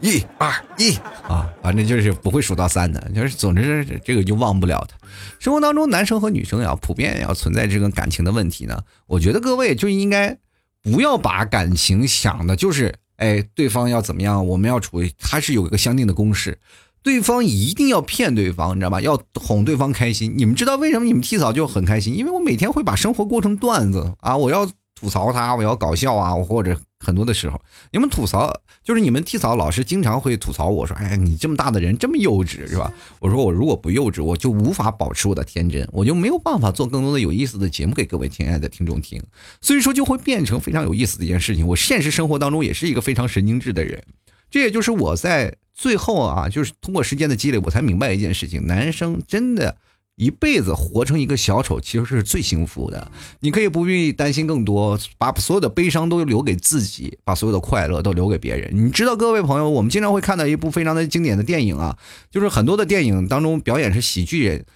[0.00, 0.94] 一、二、一
[1.28, 4.94] 啊，反正就是不会数到三的，就是总之这个就忘不了的。
[5.38, 8.80] 生活当中，男生和女生呀，普遍要存在这个感情的问题呢。
[9.06, 10.36] 我觉得各位就应该
[10.82, 16.58] 不要把感情想的就是，哎，对方要怎么样，我们要处，它是有一个相应的公式，
[17.02, 19.00] 对方一定要骗对方，你知道吧？
[19.00, 20.32] 要哄对方开心。
[20.36, 22.16] 你们知道为什么你们替嫂就很开心？
[22.16, 24.68] 因为我每天会把生活过成段子啊，我要。
[25.00, 27.60] 吐槽他，我要搞笑啊，或者很多的时候，
[27.92, 32.92] 你们吐槽就是你们替嫂老师经常会吐槽我说，哎，你这么大的人这么幼稚是吧？
[33.20, 39.22] 我说我如果不幼稚，我就无法保持我的天真，我就没有办法做更多的有意思的节目给各位亲爱的听众听，
[39.60, 41.66] 所以说就会变成非常有意思的一件事情。
[41.66, 44.02] 我现实生活当中也是一个非常神经质的人，
[44.50, 49.76] 这也就是我在最后啊，就是通过时间的积累，我才明白一件事情：男生真的。
[50.18, 53.10] 一辈子活成一个小丑，其实是最幸福的。
[53.38, 58.68] 你可以不必担心更多，把所有的悲伤都留给自己，把所有的快乐都留给别人。
[58.74, 61.96] 你知道，各位朋友，我们经常会看到一部非常的经典的电影啊，
[62.32, 64.66] 就是很多的电影当中表演是喜剧人，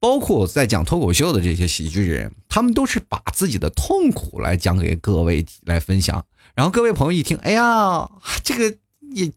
[0.00, 6.24] 包括在讲脱口秀的这些喜剧人，他们都是把自己的痛苦来讲给各位来分享。
[6.54, 8.10] 然后各位朋友一听，哎呀，
[8.42, 8.74] 这个
[9.14, 9.30] 也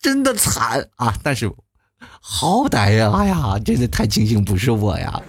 [0.00, 1.14] 真的惨啊！
[1.22, 1.52] 但是。
[2.20, 5.20] 好歹呀，哎呀，真的太庆幸不是我呀，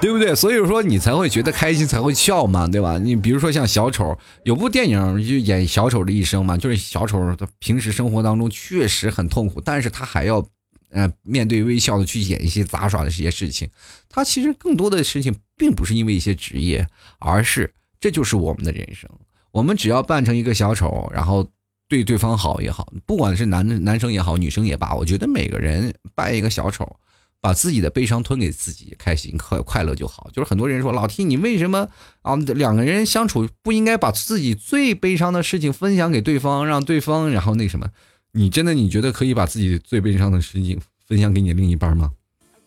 [0.00, 0.34] 对不对？
[0.34, 2.98] 所以说你才会觉得开心，才会笑嘛，对吧？
[2.98, 10.44] 你比如说像小丑，有部电影就演小丑的一生嘛，就是小丑他平时生活当中确实很痛苦，但是他还要，
[10.90, 13.68] 呃，面对微笑的去演一些杂耍的这些事情。
[14.08, 16.86] 他其实更多的事情并不是因为一些职业，
[17.18, 19.08] 而是这就是我们的人生。
[19.52, 21.46] 我们只要扮成一个小丑，然后。
[21.88, 26.96] 对对方好也好，不管是男男生也好，女生也罢，我觉得每个人扮一个小丑，
[27.40, 30.28] 把自己的悲伤吞给自己，开心快快乐就好。
[30.32, 31.88] 就是很多人说老 T，你为什么
[32.22, 32.34] 啊？
[32.36, 37.88] 两个人相处不应该把自己最悲伤的事情分享给对方，让对方然后那什么？
[38.32, 42.10] 你真的你觉得可以把自己最悲伤的事情分享给你另一半吗？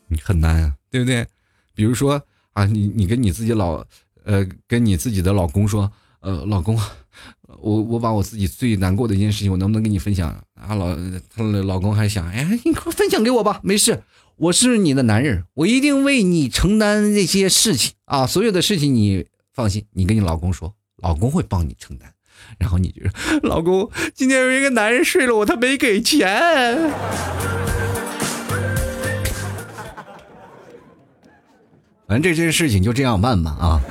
[0.07, 1.27] 你很难啊，对不对？
[1.75, 3.85] 比如说啊，你你跟你自己老
[4.23, 6.79] 呃跟你自己的老公说，呃，老公。
[7.57, 10.29] 我我把我自己最难过的一件事情，我能不能跟你分享？
[10.53, 10.95] 啊，老
[11.35, 14.03] 她老公还想，哎，你快分享给我吧，没事，
[14.37, 22.13] 我是你的男人，我一定为你承担这些事情啊，所有的事情你放心，你跟你老公说，老公会帮你承担。
[22.57, 23.01] 然后你就，
[23.47, 26.27] 老公，今天有一个男人睡了我，他没给钱。
[32.07, 33.81] 反正这件事情就这样办吧，啊。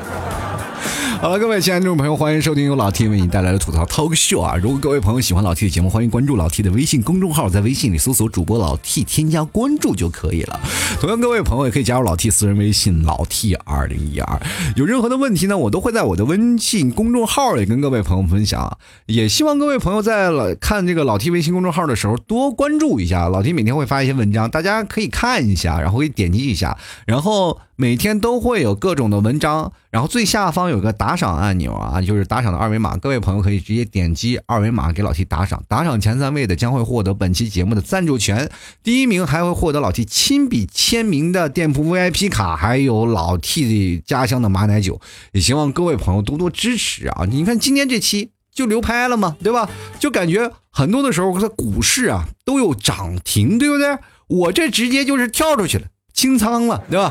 [1.20, 4.54] 好了，各位亲爱的听众朋友，欢迎收听由老 T 为你带来的吐槽 Talk Show 啊！
[4.54, 10.60] 如果各位朋友喜欢老 T 的节目，欢迎关注老 T 的微信公众号，在微信里搜索主播老 T，添加关注就可以了。
[11.00, 14.40] 同样，各位朋友也可以加入老 T 私人微信老 T 二零一二。
[14.76, 18.78] 有任何的问题呢，我都会在我的微信公众号里跟各位朋友分享。
[19.06, 27.58] 也希望各位朋友在老看这个老 T 微信公众号的时候多关注一下，老 T 每天会发一些文章，大家可以看一下，然后可以点击一下，然后。
[27.80, 38.50] 每天都会有各种的文章，然后最下方有个打打赏按钮啊，就是打赏的二维码，各位朋友可以直接点击二维码给老 T 打赏，打赏前三位的将会获得本期节目的赞助权，
[38.82, 45.00] 第一名还会获得老 T 亲笔签名的店铺 VIP 卡，还有老 T 的家乡的马奶酒，
[45.32, 47.24] 也希望各位朋友多多支持啊！
[47.26, 49.66] 你看今天这期就流拍了嘛，对吧？
[49.98, 53.96] 就感觉很多的时候，它股市啊都有涨停，对不对？
[54.26, 57.10] 我这直接就是跳出去了，清仓了，对吧？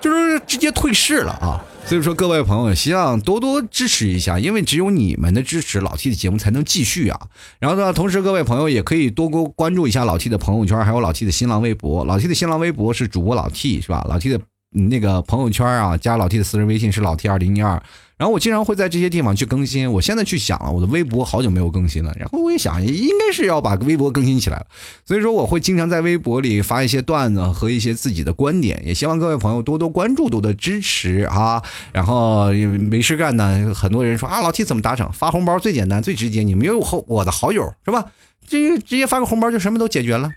[0.00, 1.62] 就是直接退市了啊！
[1.84, 7.20] 所以说各位朋友，希望多多支持一下，因为只有你们的支持，老 T 的节目才能继续啊。
[7.58, 12.04] 然后呢，同时各位朋友也可以多多关注一下老 T 的朋友圈，还有老 T 的新浪微博。
[12.06, 14.06] 老 T 的新浪微博是主播老 T 是吧？
[14.08, 14.40] 老 T 的
[14.70, 17.82] 那个朋友圈啊，加老 T 的私人微信是老 T 二零一二。
[18.22, 19.90] 然后我经常会在这些地方去更新。
[19.90, 22.14] 我现在去想了，我的微博好久没有更新了。
[22.16, 24.66] 然后我也想，应该是要把微博更新起来了。
[25.04, 28.80] 所以说，我会经常在微博里发一些段子和一些自己的观点。
[28.86, 31.60] 也希望各位朋友多多关注，多多支持啊！
[31.92, 35.12] 然后没事干呢，很多人说啊，老 T 怎么打赏？
[35.12, 36.44] 发红包最简单、最直接。
[36.44, 38.06] 你没有我我的好友是吧？
[38.46, 40.30] 这直接发个红包就什么都解决了。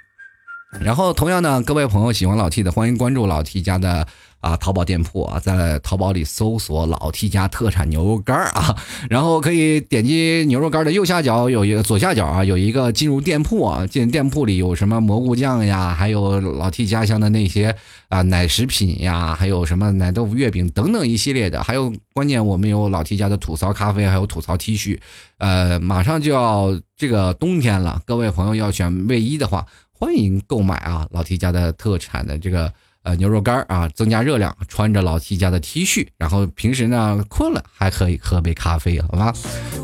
[0.81, 4.07] 然后同样呢，各位朋友喜欢老 T 的，欢迎关注老 T 家的。
[4.45, 8.77] 啊，淘宝店铺啊，在淘宝里搜索“老 T 家特产牛肉干啊，
[9.09, 17.75] 然后可以点击牛肉干的右下角有一个左下角啊，有一个进入店铺啊，进店铺里有什么蘑菇酱呀，还有老 T 家乡的那些
[18.07, 24.99] 啊奶食品呀，还有什么奶豆腐月饼等等一系列的，还有关键我们有老 T 家的吐槽咖啡，还有吐槽 T 恤，
[25.39, 32.71] 呃，马上就要这个冬天了，各位朋友要选卫衣的话，欢迎购买啊，老 T 家的特产的这个。
[33.05, 34.53] 呃，牛肉干啊，增加热量。
[34.67, 39.31] 穿着老 T 家的 T 恤，然后平时呢困了还可以喝杯咖啡，好吧？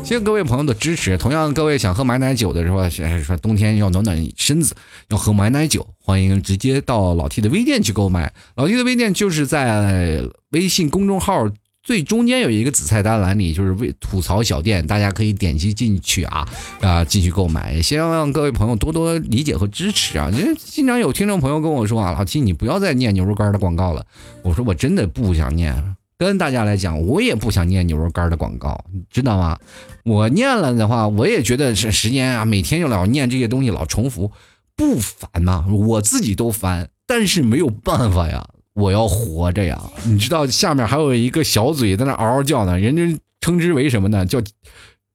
[0.02, 1.16] 谢谢各位朋友的支持。
[1.16, 2.88] 同样，各位想喝买奶酒的时候，
[3.22, 4.74] 说冬天要暖暖身子，
[5.08, 8.32] 要喝买奶酒，欢迎直接到老 T 的微店去购买。
[8.56, 11.48] 老 T 的微店就是在微信公众号。
[11.82, 16.46] 最中间有一个子菜单栏里，就是为吐槽小店，大家可以点击进去啊
[16.80, 17.72] 啊，继续购买。
[17.74, 20.30] 也希望各位朋友多多理解和支持啊！
[20.32, 24.06] 因为经常有听众朋友跟我说啊，老七你不要再念牛肉干的广告了。
[24.42, 29.58] 我说我真的不想念，跟大家来讲，我也不想念牛肉干的广告，知道吗？
[30.04, 34.30] 我念了的话，我也觉得是时间啊，每天就老念这些东西，老重复，
[34.76, 35.66] 不烦吗？
[35.68, 38.48] 我自己都烦，但是没有办法呀。
[38.74, 39.80] 我要活着呀！
[40.04, 44.24] 你知道下面还有一个小嘴在那嗷嗷叫呢，人家称之为什么呢？
[44.24, 44.40] 叫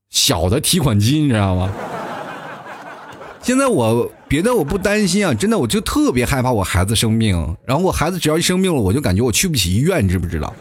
[0.09, 1.71] 小的提款机，你知道吗？
[3.41, 10.53] 现在我别的我不担心啊，真的我就特别害怕我孩子生病，然后我孩子只要一生病了，我就感觉我去不起医院，你知不知道？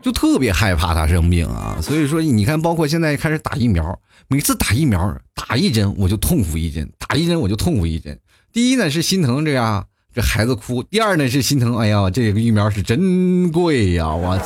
[0.00, 1.76] 就特别害怕他生病啊！
[1.82, 8.18] 所以说，你看，包括现在开始打疫苗，每次打疫苗打一针我就痛苦一针，打一针我就痛苦一针。
[8.52, 14.36] 第一呢是心疼这样这孩子哭，第二呢是心疼，哎呀，这个疫苗是真贵呀，我！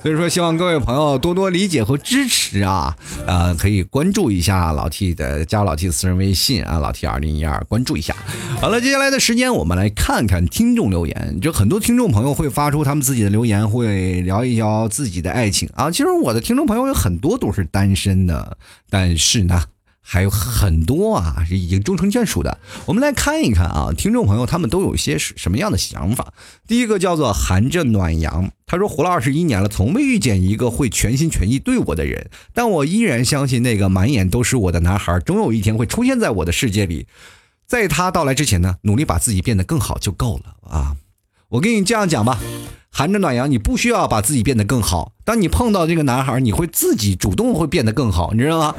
[0.00, 2.94] 所以说，希望各位朋友多多理解和支持啊，
[3.26, 8.14] 呃，可以关注一下老 T 的加老 T 私人微信啊，老 T 二零一二，关注一下。
[8.60, 15.90] 好了，接下来的时间我们来看看听众留言，就很多听众朋友会发出他们自己的留言，会聊一聊自己的爱情啊。
[15.90, 18.58] 其实我的听众朋友有很多都是单身的，
[18.88, 19.60] 但是呢。
[20.06, 22.58] 还有很多啊，是已经终成眷属的。
[22.84, 26.34] 我们来看一看啊，听众朋友他们都有些什么样的想法？
[26.68, 37.06] 第一个叫做含着暖阳，他说活了二十一年了，从未遇见一个会全心全意对我的人，但我依然相信那个满眼都是我的男孩，终有一天会出现在我的世界里。
[37.66, 40.96] 在他到来之前呢，努力把自己变得更好就够了啊！
[41.48, 42.38] 我跟你这样讲吧，
[42.90, 45.12] 含着暖阳，你不需要把自己变得更好。
[45.24, 48.74] 当你碰到这个男孩，你会自己主动会变得更好，你知道吗？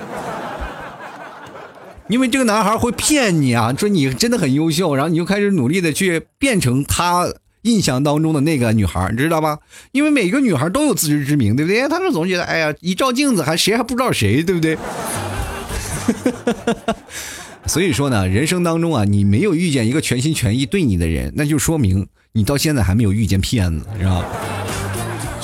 [2.07, 7.25] 因为这个男孩会骗你啊，说你真的很优秀，然后你就开始努力的去变成他
[7.63, 9.57] 印象当中的那个女孩，你知道吧？
[9.91, 11.87] 因为每个女孩都有自知之明，对不对？
[11.89, 14.77] 他们总觉得，哎呀，一照镜子还谁还不知道谁，对不对？
[17.65, 24.23] 所以说呢，人生当中啊，你没有遇见一个全心全意对你的人，那就说明你到现在还没有遇见骗子，是吧？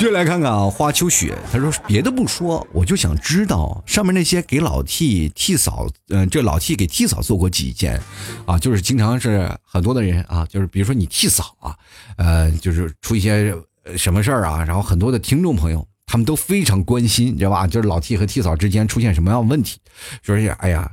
[0.02, 8.02] 继续来看看啊，花秋雪，他说别的不说，我就想知道上面那些给老 T 替嫂，嗯，这老 T 给替嫂做过几件，
[8.48, 11.78] 啊，就是经常是很多的人啊，就是比如说你替嫂啊，
[12.18, 13.54] 呃，就是出一些
[13.96, 17.68] 什么事儿啊，然后很多的听众朋友他们都非常关心，你知道吧？
[17.68, 19.78] 就是老 T 和替嫂之间出现什么样的问题，
[20.24, 20.92] 说是哎呀，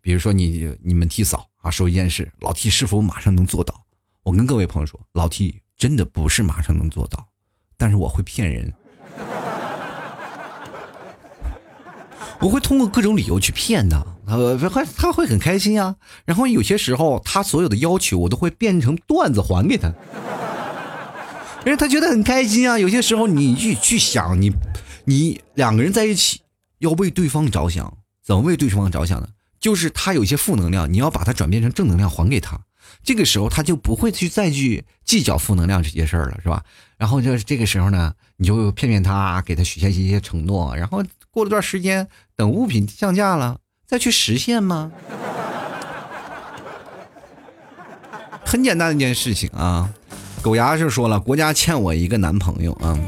[0.00, 3.84] 比如说你你们替嫂啊说一件事，老 T 是否马上能做到？
[4.22, 7.28] 我跟各位朋友说，老 T 真的不是马上能做到。
[7.82, 8.72] 但是我会骗人，
[12.38, 15.96] 我会通过各种理由去骗他，他，会他会很开心啊。
[16.24, 19.92] 然后有些时候，他所有的要求我都会变成段子还给他，
[21.66, 22.78] 因为他觉得很开心啊。
[22.78, 24.52] 有些时候，你去去想，你
[25.06, 26.42] 你两个人在一起
[26.78, 27.92] 要为对方着想，
[28.24, 29.26] 怎么为对方着想呢？
[29.58, 32.60] 就是他有些负能量，你要把它转变成正能量还给他。
[33.02, 36.62] 这个时候他就不会去再去计较负能量这些事儿了，是吧？
[36.96, 44.92] 然后就是这个时候呢，你就骗骗他，给他许下一些承诺，然后过了段时间，等物品降价了，再去实现吗？
[48.44, 49.92] 很简单的一件事情啊。
[50.42, 52.98] 狗牙是说了，国家欠我一个男朋友啊，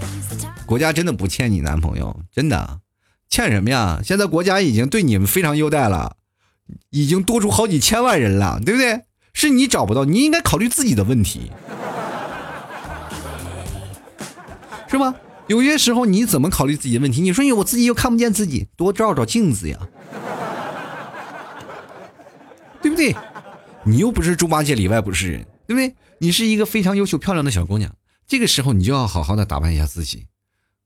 [0.66, 2.78] 国家真的不欠你男朋友，真的，
[3.28, 4.00] 欠什么呀？
[4.04, 6.16] 现在国家已经对你们非常优待了，
[6.90, 9.02] 已经多出好几千万人了，对不对？
[9.34, 11.52] 是你找不到，你应该考虑自己的问题，
[14.88, 15.14] 是吧？
[15.48, 17.20] 有些时候你怎么考虑自己的问题？
[17.20, 19.78] 你说我自己又看不见自己，多照照镜子呀，
[22.80, 23.14] 对不对？
[23.82, 25.94] 你又不是猪八戒里外不是人，对不对？
[26.18, 27.92] 你是一个非常优秀漂亮的小姑娘，
[28.26, 30.24] 这个时候你就要好好的打扮一下自己。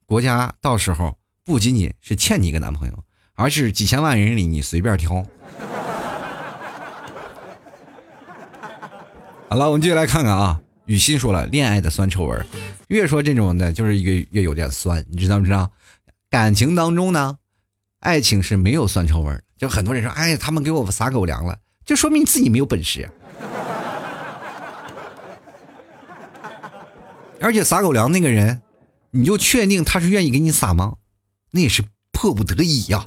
[0.07, 5.24] 国家到时候不仅仅是欠你一个男朋友，而是几千万人里你随便挑。
[9.49, 10.61] 好了，我们继续来看看啊。
[10.84, 12.38] 雨欣说了，恋爱的酸臭味
[12.88, 15.70] 越说这种的，就是越越有点酸，你知道不知道？
[16.28, 17.38] 感情当中呢，
[18.01, 23.11] 爱情是没有酸臭味就很多人说，哎，他们给我撒狗粮了，就说明自己没有本事。
[27.40, 28.61] 而且撒狗粮那个人，
[29.12, 30.96] 你就确定他是愿意给你撒吗？
[31.53, 31.82] 那也是
[32.12, 33.07] 迫不得已呀。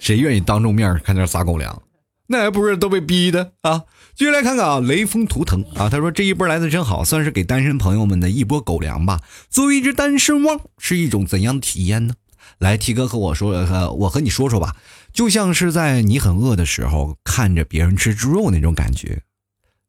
[0.00, 1.82] 谁愿意当众面看那撒狗粮？
[2.26, 3.84] 那还不是都被逼的啊！
[4.14, 9.20] 继续来看看啊，雷锋图腾啊，他说这一波来的真好，算是给单身朋友们的一波狗粮吧。
[9.48, 12.14] 作为一只单身汪，是一种怎样的体验呢？
[12.58, 14.76] 来，T 哥和我说，呃，我和你说说吧，
[15.12, 19.22] 就像是在你很饿的时候，看着别人吃猪肉那种感觉，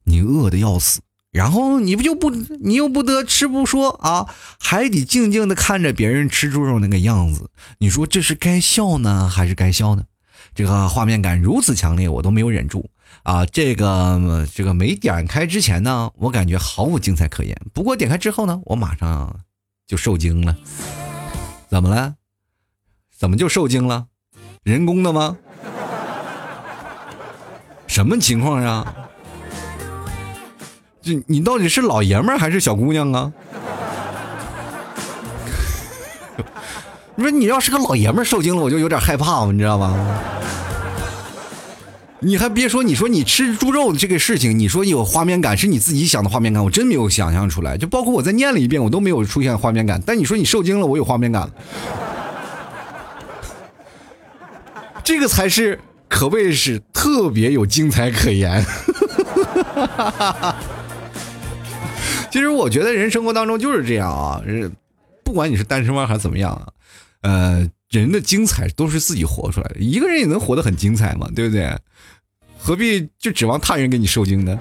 [0.04, 1.00] 你饿的要死，
[1.32, 4.28] 然后你不就不，你又不得吃不说啊，
[4.60, 10.04] 还得静静的看着别人吃猪肉那个样子，你说这是该笑呢，还是该笑呢？
[10.54, 12.90] 这个画面感如此强烈，我都没有忍住
[13.22, 13.46] 啊！
[13.46, 17.58] 这个这个没点开之前呢，我感觉毫无精彩可言。
[17.72, 19.40] 不过点开之后呢，我马上
[19.86, 20.54] 就受惊了。
[21.70, 22.16] 怎么了？
[23.16, 24.08] 怎么就受惊了？
[24.62, 25.38] 人工的吗？
[27.86, 28.94] 什么情况呀？
[31.02, 33.32] 这你到底是老爷们儿还是小姑娘啊？
[37.14, 39.94] 你说你要是个老爷们儿受惊了，我就有点害怕，你知道吗？
[42.20, 47.76] 你还别说，你说你吃猪肉这个事情，你说有画面感是你自己想的画面感，我真没有想象出来。
[47.76, 50.00] 就包括我再念了一遍，我都没有出现画面感。
[50.06, 51.50] 但你说你受惊了，我有画面感了，
[55.02, 58.64] 这个才是可谓是特别有精彩可言。
[62.32, 64.42] 其实我觉得人生活当中就是这样啊，
[65.22, 66.66] 不管你是单身汪还是怎么样啊，
[67.20, 69.76] 呃，人的精彩都是自己活出来的。
[69.78, 71.78] 一个人也能活得很精彩嘛，对不对？
[72.58, 74.58] 何必就指望他人给你受精呢？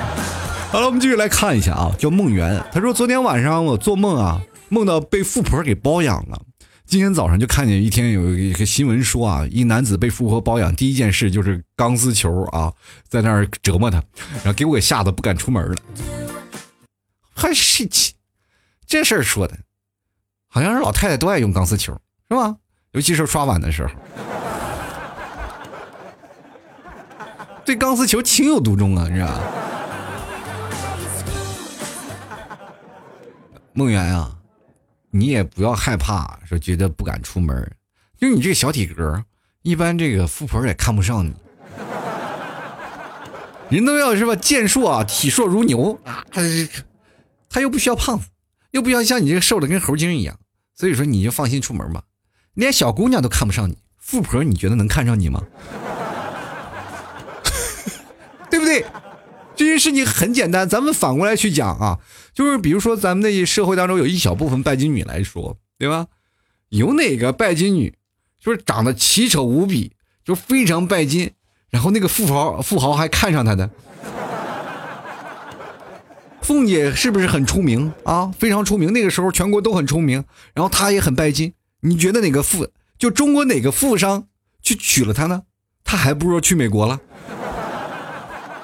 [0.70, 2.62] 好了，我们继续来看一下啊，叫梦圆。
[2.70, 6.38] 他说昨天晚上我做梦啊，梦到被富婆给包养了。
[6.84, 12.70] 今天早上就看见一天有一个新闻说啊，一男子被富婆包养，第一件事就是钢丝球啊，
[13.08, 14.02] 在那儿折磨他，
[14.34, 15.76] 然后给我给吓得不敢出门了。
[17.36, 17.86] 还是
[18.86, 19.56] 这事儿说的，
[20.48, 21.92] 好像是老太太都爱用钢丝球，
[22.30, 22.56] 是吧？
[22.92, 23.92] 尤其是刷碗的时候。
[27.64, 29.40] 对钢丝球情有独钟啊，是吧？
[33.74, 34.34] 梦圆啊，
[35.10, 37.70] 你也不要害怕，说觉得不敢出门，
[38.18, 39.22] 就你这个小体格，
[39.62, 41.34] 一般这个富婆也看不上你。
[43.68, 46.24] 人都要是吧，健硕啊，体硕如牛啊，
[47.56, 48.26] 他又不需要胖子，
[48.72, 50.38] 又不需要像你这个瘦的跟猴精一样，
[50.74, 52.02] 所以说你就放心出门吧。
[52.52, 55.42] 连小姑娘都看不上你，富婆你觉得能看上你吗？
[58.50, 58.84] 对不对？
[59.56, 61.98] 这件事情很简单，咱们反过来去讲啊，
[62.34, 66.08] 就是比如说咱们的社会当中有一小部分拜金女来说，对吧？
[66.68, 67.94] 有哪个拜金女
[68.38, 69.92] 就是长得奇丑无比，
[70.22, 71.32] 就非常拜金，
[71.70, 73.70] 然后那个富豪富豪还看上她的？
[76.46, 78.30] 凤姐是不是很出名啊？
[78.38, 80.22] 非常出名，那个时候全国都很出名，
[80.54, 81.52] 然后她也很拜金。
[81.80, 84.28] 你觉得哪个富就中国哪个富商
[84.62, 85.42] 去娶了她呢？
[85.82, 87.00] 她还不如去美国了。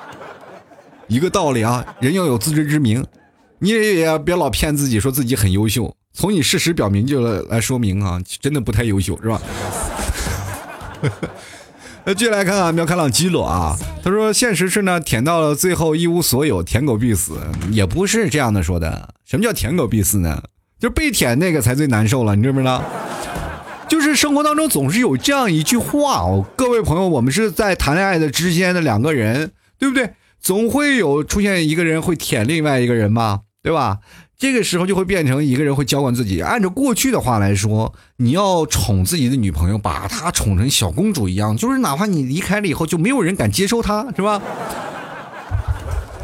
[1.08, 3.04] 一个道理啊，人要有自知之明，
[3.58, 5.96] 你也也别老骗自己，说自己很优秀。
[6.12, 9.42] 从你事实表明就来说明啊，真的不太优秀，是吧？
[12.05, 17.38] 那继续来看啊，苗开朗基罗啊，他说现实是呢，舔到了最后一无所有，舔狗必死，
[17.70, 19.14] 也不是这样的说的。
[19.24, 20.42] 什么叫舔狗必死呢？
[20.80, 22.82] 就被舔那个才最难受了，你知不知道？
[23.88, 30.14] 就是生活当中总是有这样一句话哦，各位朋友，我们是在谈恋爱的之间的两个人，对不对？
[30.40, 33.98] 总会有出现一个人会舔另外一个人吧，对吧？
[34.43, 36.40] 这个时候就会变成一个人会娇惯自己。
[36.40, 44.43] 按照过去的话来说，你要宠自己的女朋友，把她宠成小公主一样，就是哪怕你离开了以后，就没有人敢接收她，是吧？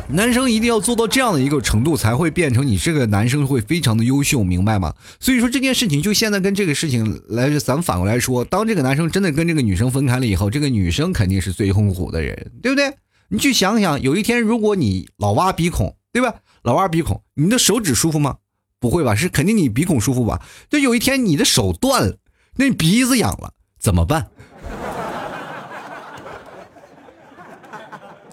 [0.09, 4.93] 男生一定要做到这样的一个程度，才会变成你这个男生会非常的优秀，明白吗？
[5.21, 12.93] 所以说这件事情就现在跟这个事情来，咱们反过来说，当这个男生真的跟这个女生分开了以后，这个女生肯定是最痛苦的人，对不对？
[13.29, 16.35] 你去想想，有一天如果你老挖鼻孔，对吧？
[16.69, 18.37] 老挖鼻孔，你的手指舒服吗？
[18.79, 19.15] 不会吧？
[19.15, 20.43] 是肯定你鼻孔舒服吧？
[20.69, 22.15] 就有一天你的手断了，
[22.57, 24.27] 那鼻子痒了，怎么办？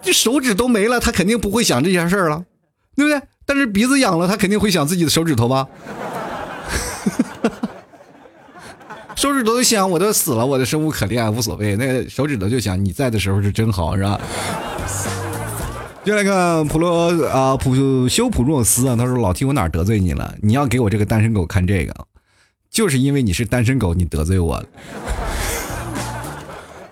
[0.02, 2.44] 这手指都没了，他肯定不会想这件事儿了，
[2.98, 3.22] 对不对？
[3.46, 5.66] 但是鼻子痒了，他肯定会想自己的手指头吧？
[9.16, 11.78] 手指头都想我都死了，我的生无可恋，无所谓。
[11.78, 14.20] 那个手指头就想你在的时候是真好，是吧？
[16.06, 20.36] 就来看普罗啊普修普若斯啊，他说老提我哪得罪你了？
[20.40, 22.06] 你要给我这个单身狗看这个，
[22.70, 24.66] 就是因为你是单身狗，你得罪我了。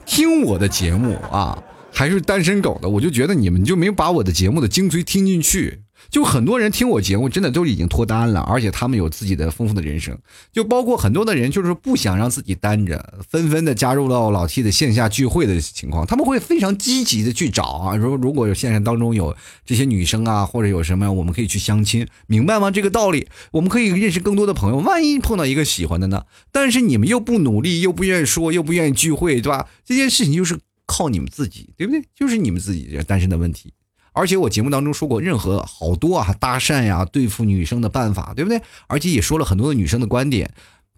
[0.03, 1.61] 听我的节目啊，
[1.93, 5.82] 还是单身狗的，我就觉得你们就没把我的节目的精髓听进去。
[6.13, 10.15] 就很多人听我节目，真的都已经脱单了，而且他们有自己的丰富的人生。
[10.51, 16.05] 就包括很多的人，就是不想让自己单着，纷纷的加入到老 T 的线下聚会的情况。
[16.05, 19.35] 他们会非常积极的去找啊，如如果有线上当中有
[19.65, 22.69] 这些女生啊，或者有什么，我们可以去相亲，明白吗？
[22.69, 24.77] 这个道理，我们可以认识更多的朋友。
[24.77, 26.25] 万一碰到一个喜欢的呢？
[26.51, 29.67] 但是你们又不努力，又不愿意说，又不愿意聚会，对吧？
[29.83, 32.03] 这件事情就是靠你们自己，对不对？
[32.15, 33.73] 就是你们自己单身的问题。
[34.13, 38.61] 而且我节目当中说过，任何好多啊搭讪呀对付女生的办法，对不对？
[38.87, 40.53] 而且也说了很多的女生的观点。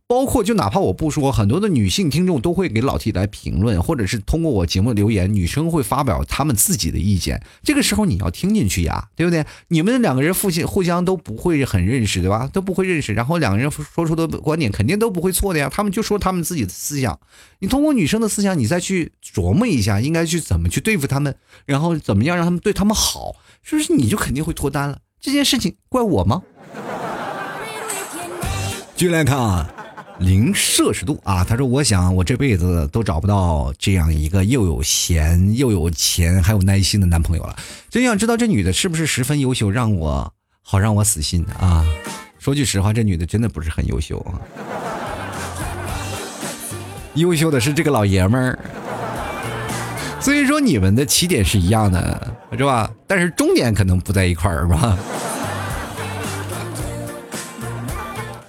[0.07, 7.41] 包括就哪怕我不说，很多的女性听众都会给老 T 来评论，或者是通过我节目留言，女生会发表她们自己的意见。
[7.63, 9.43] 这个时候你要听进去呀，对不对？
[9.69, 12.47] 你们两个人互相互相都不会很认识，对吧？
[12.53, 15.67] 都不会认识，然后两个人说出的观点肯定都不会错的呀。
[15.73, 17.19] 他们就说他们自己的思想，
[17.57, 21.35] 你通过女生的思想，你再去琢磨一下，应该去怎么去对付他们，
[21.65, 24.99] 然后怎么样让他们对他们好，是不是你就肯定会脱单了？
[25.19, 26.43] 这件事情怪我吗？
[28.95, 29.71] 继续来看啊。
[30.19, 31.43] 零摄氏度啊！
[31.43, 37.55] 他说：“我想我这辈子都找不到这样一个又有闲又有钱还有耐心的男朋友了。
[37.89, 41.85] 真想知道这女的是不是十分优秀，让我好让我死心啊！
[42.39, 44.39] 说句实话，这女的真的不是很优秀啊。
[47.15, 48.59] 优秀的是这个老爷们儿。
[50.21, 52.89] 所以说你们的起点是一样的，是吧？
[53.05, 54.97] 但是终点可能不在一块儿，是吧？”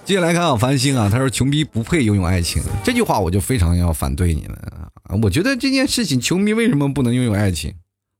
[0.07, 4.53] 接下来看啊，繁星啊，他说：“穷逼不配拥有爱情。”这句话我就非常要反对你们
[5.03, 5.19] 啊！
[5.21, 7.75] 我觉得这件事情，穷逼为什么不能拥有爱情？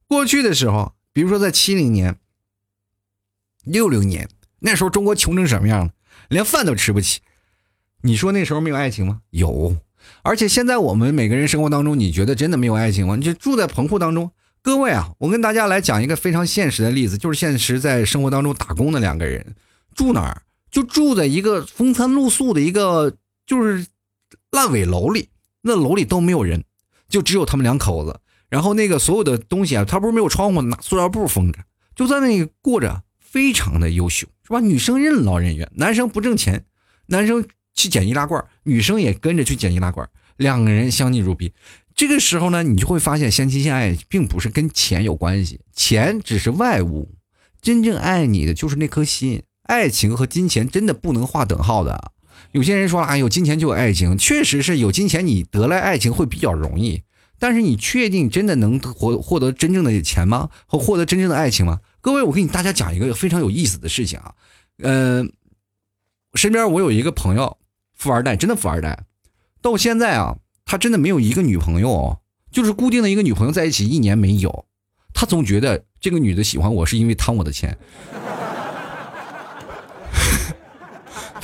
[0.06, 2.18] 过去的时候，比如说在七零年、
[3.64, 4.28] 六零年，
[4.60, 5.92] 那时候中国穷成什么样了？
[6.28, 7.22] 连饭都吃不起。
[8.02, 9.22] 你说那时候没有爱情吗？
[9.30, 9.78] 有。
[10.24, 13.16] 而且现在我们每个人生活当中，你觉得真的没有爱情吗？
[13.16, 14.30] 你就住在棚户当中。
[14.62, 19.56] 各位啊，我跟大家来讲一个非常现实的例子，就是现实在生活当中打工的两个人
[19.96, 20.42] 住哪儿？
[20.70, 23.16] 就住在一个风餐露宿的一个
[23.46, 23.86] 就是
[24.52, 25.30] 烂尾楼里，
[25.62, 26.64] 那楼里都没有人，
[27.08, 28.20] 就只有他们两口子。
[28.50, 31.60] 然后那个所有的东西啊，他不是没有窗户，拿塑料布封着，
[31.96, 34.62] 就在那里过着，非常的优秀，是吧？
[34.62, 36.66] 女生任劳任怨，男生不挣钱，
[37.08, 41.52] 男生去捡易拉罐，女生也跟着去捡易拉罐，两个人相敬如宾。
[41.94, 47.16] 这个时候呢，你就会发现，相亲相爱并不是跟钱有关系，钱只是外物，
[47.62, 49.44] 真正爱你的就是那颗心。
[49.68, 52.12] 爱情和金钱真的不能划等号的。
[52.52, 57.04] 有些人说啊，有金钱就有爱情，确实是有金钱，你得来爱情会比较容易。
[57.40, 60.50] 但是你确定真的能获获得真正的钱吗？
[60.66, 61.82] 和获得真正的爱情吗？
[62.02, 64.34] 各位，我给你大家讲一个非常有意思的事情啊。
[64.80, 65.32] 嗯，
[66.34, 67.58] 身边我有一个朋友，
[67.94, 69.04] 富二代，真的富二代，
[69.62, 72.18] 到现在啊，他真的没有一个女朋友，
[72.52, 74.66] 就是固定的一个女朋友在一起一年没有。
[75.14, 77.78] 他总觉得这个女的喜欢我是因为贪我的钱。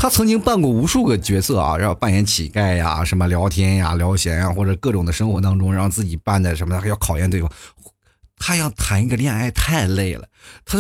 [0.03, 7.49] 他曾经扮过无数个角色啊，然后扮演乞丐呀，什么聊天呀、聊闲呀，或者各种的生活当中，让自己扮的什么，还要考验对方。
[8.35, 10.27] 他要谈一个恋爱太累了，
[10.65, 10.77] 他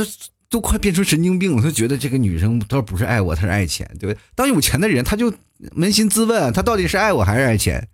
[0.49, 1.63] 都快变成神经病了。
[1.63, 4.17] 他觉得这个女生他不是爱我，他是爱钱，对不对？
[4.35, 5.31] 当有钱的人，他就
[5.77, 7.87] 扪心自问，他到底是爱我还是爱钱？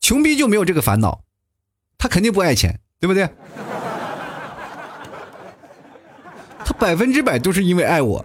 [0.00, 1.24] 穷逼就没有这个烦恼，
[1.98, 3.28] 他肯定不爱钱，对不对？
[6.64, 8.24] 他百分之百都是因为爱我。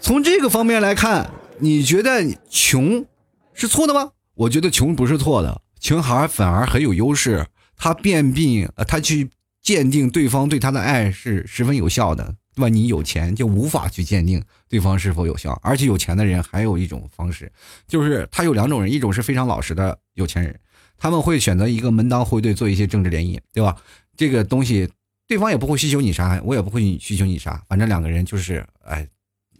[0.00, 3.04] 从这个方面来看，你觉得穷
[3.52, 4.12] 是错的吗？
[4.34, 7.46] 我觉得穷不是错的，穷孩反而很有优势。
[7.76, 9.30] 他辨病，呃，他去
[9.62, 12.68] 鉴定对方对他的爱是十分有效的，对吧？
[12.68, 15.58] 你有钱就无法去鉴定对方是否有效。
[15.62, 17.52] 而且有钱的人还有一种方式，
[17.86, 20.58] 就是他有两种人，一种是非常老实的有钱人，
[20.96, 23.76] 他们会选择一个门当户对，做一些政治联姻，对吧？
[24.16, 24.88] 这个东西
[25.26, 29.06] 对方也不会需求你啥，我也不会需求你啥，反正两个人就是哎。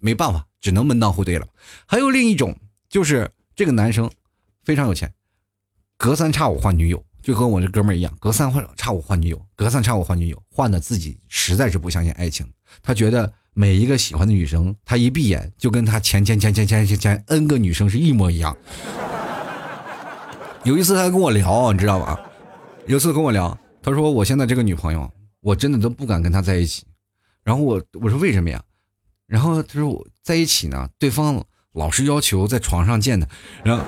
[0.01, 1.47] 没办法，只能门当户对了。
[1.87, 2.57] 还有另一种，
[2.89, 4.11] 就是这个男生
[4.65, 5.13] 非常有钱，
[5.97, 12.47] 隔三差五换女友，就和我这哥们儿一样，隔三换差五换女友，隔三差五换女友，换的自己实在是不相信爱情。
[12.83, 18.57] 他觉得每一个喜欢的女生，他一闭眼就跟他前前前前前前前 N 个女生是一模一样。
[20.65, 22.21] 有一次他跟我聊，你知道吧？
[22.87, 26.85] 有一次跟我聊，他说我现在这个女朋友，我真的都不敢跟她在一起。
[27.43, 28.63] 然后我我说为什么呀？
[29.29, 33.29] 然后他说我在一起呢，对方老是要求在床上见的，
[33.63, 33.85] 然后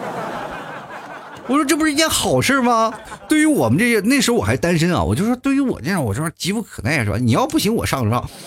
[1.48, 2.92] 我说这不是一件好事吗？
[3.28, 7.16] 对于我们这些那时候我还单身啊，我就说对于我这样，我说急不可耐是吧？
[7.18, 8.30] 你要不行我上上。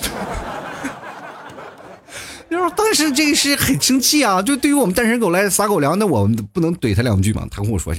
[2.50, 7.48] 就是当时这个是很生气啊，就对于我们单身狗来撒狗粮，那我们不能怼他两句吗？
[7.50, 7.96] 他跟我说，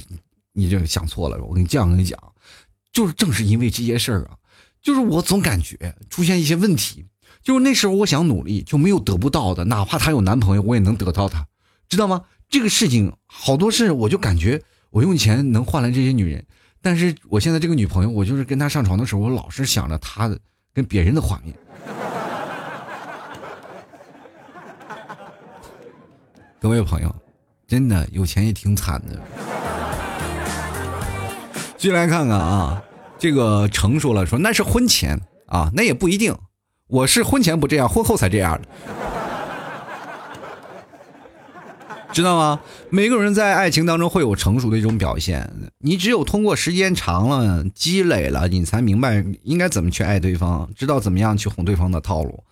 [0.53, 2.16] 你这想错了，我跟你这样跟你讲，
[2.92, 4.38] 就是正是因为这些事儿啊，
[4.80, 7.05] 就是我总感觉出现一些问题，
[7.45, 11.47] 就是那时候我想努力就没有得不到的，哪怕她有男朋友，我也能得到她，
[11.90, 12.22] 知道吗？
[12.49, 16.42] 这个事情好多事，我就感觉我用钱能换来这些女人，
[16.80, 20.38] 但是我现在这个女朋友，我就是跟她上床的时候，我老是想着她的
[20.72, 21.55] 跟别人的画面。
[26.59, 27.14] 各位朋友，
[27.68, 29.20] 真的有钱也挺惨的。
[31.76, 32.82] 进来看看啊，
[33.18, 36.34] 这个成熟了说那是婚前啊，那也不一定。
[36.89, 38.68] 我是婚前不这样，婚后才这样的，
[42.12, 42.61] 知道吗？
[42.91, 45.51] 每个人在爱情当中会有成熟的一种表现。
[45.78, 52.45] 你只有通过时间长了、积累了，你才明白应该怎么去爱对方，知道怎么样去哄对方的套路。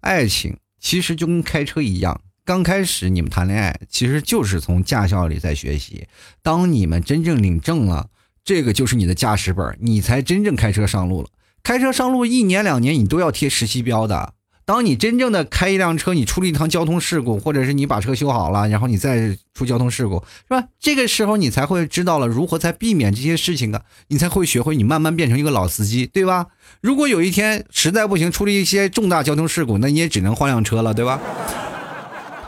[0.00, 2.20] 爱情其实就跟开车一样。
[2.44, 6.06] 刚开始你们谈恋爱，其实就是从驾校里在学习。
[6.40, 8.08] 当你们真正领证了，
[8.44, 11.28] 这个就是你的驾驶本，你才真正开车上路了。
[11.62, 14.34] 开车上路一年两年，你都要贴实习标的。
[14.64, 20.68] 当你真正的开一辆车，你出了一趟交通事故，或者是你把车修好了，然后你再出交通事故，是吧？
[20.78, 26.46] 这个时候你才会知道了如何才避免这些事情啊，你才会学会，你慢慢变成一个老司机，对吧？
[26.80, 31.20] 如果有一天实在不行，出了一些重大交通事故，那你也只能换辆车了，对吧？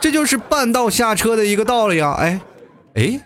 [0.00, 2.12] 这就是半道下车的一个道理啊！
[2.12, 2.40] 哎，
[2.94, 3.20] 哎，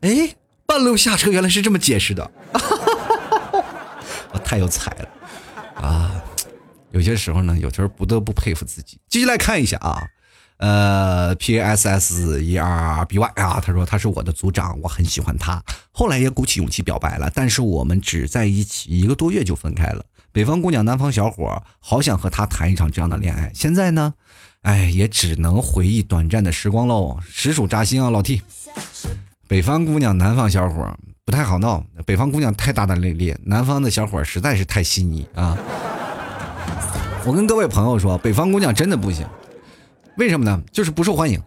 [0.00, 0.34] 哎，
[0.64, 2.30] 半路下车原来是这么解释的，
[4.32, 5.08] 我太有才了
[5.80, 6.22] 啊！
[6.92, 8.98] 有些时候呢，有时候不得不佩服自己。
[9.08, 10.02] 继续来看一下啊，
[10.56, 15.62] 呃，P S S E R B Y 啊，他说他是我的组长，我很喜欢他，
[15.92, 20.04] 后来也鼓起勇气表白了，但是我们只在一起一个多月就分开了。
[20.32, 23.50] 北方姑娘，南方小伙，好想和他谈一场这样的恋爱。
[23.54, 24.14] 现在呢？
[24.62, 28.42] 哎，也只能回忆短暂的时光喽，实属扎心啊，老 T。
[29.48, 31.84] 北方姑娘，南方小伙不太好闹。
[32.04, 35.56] 北方姑娘太大大咧咧，南方的小伙实在是太细腻啊。
[37.24, 39.26] 我跟各位朋友说，北方姑娘真的不行，
[40.16, 40.62] 为什么呢？
[40.72, 41.40] 就是不受欢迎，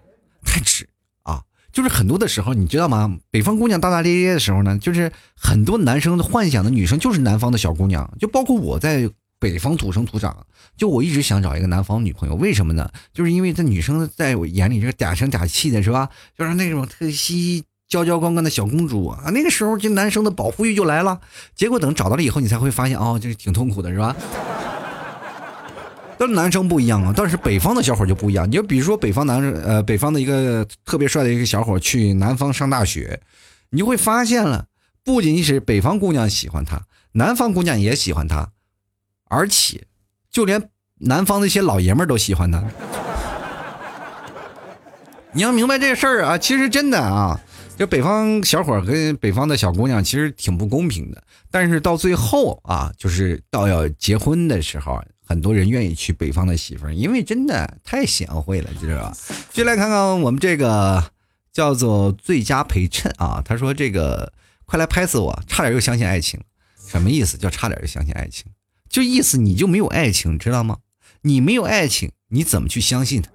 [0.46, 0.88] 太直
[1.24, 1.42] 啊。
[1.72, 3.18] 就是很多的时候，你知道吗？
[3.32, 9.10] 北方姑娘大大咧咧的时候呢，就是很多男生幻想的女生就是南方的小姑娘，就包括我在。
[9.40, 10.48] 北方土生土长，
[10.78, 12.90] 就我一直想找一个南方女朋友，为什么呢？
[13.12, 16.08] 就是因为这女生在我眼里就是嗲声嗲气的，是吧？
[16.38, 19.30] 就是那种特稀娇娇光光的小公主啊。
[19.32, 21.20] 那个时候，就男生的保护欲就来了。
[21.56, 24.16] 结果等找到了以后，你才会发现，哦，就是挺痛苦的，是吧？
[26.18, 28.48] 但是男生不一样啊，但是北方的小伙就不一样。
[28.48, 33.20] 你就比如说北方男，呃，北方的一个特别帅的一个小伙去南方上大学，
[33.72, 34.66] 你就会发现了，
[35.04, 36.82] 不仅仅是北方姑娘喜欢他，
[37.14, 38.50] 南方姑娘也喜欢他。
[39.28, 39.86] 而且，
[40.32, 40.70] 就连
[41.00, 42.64] 南方的一些老爷们都喜欢他。
[45.32, 47.40] 你要明白这事儿啊，其实真的啊，
[47.78, 51.24] 就北方小伙跟北方的小姑娘其实挺不公平的。
[51.50, 59.18] 但是到最后啊，就是到要结婚的时候，很多人愿意娶北方的媳妇儿，因为真的太贤惠了，知道吧？
[59.52, 61.12] 就来看看我们这个
[61.52, 64.32] 叫做最佳陪衬啊，他说：“这个
[64.66, 66.40] 快来拍死我，差点又相信爱情，
[66.88, 67.38] 什么意思？
[67.38, 68.46] 叫差点又相信爱情？”
[68.90, 70.78] 就意思你就没有爱情，知道吗？
[71.22, 73.30] 你没有爱情，你怎么去相信他？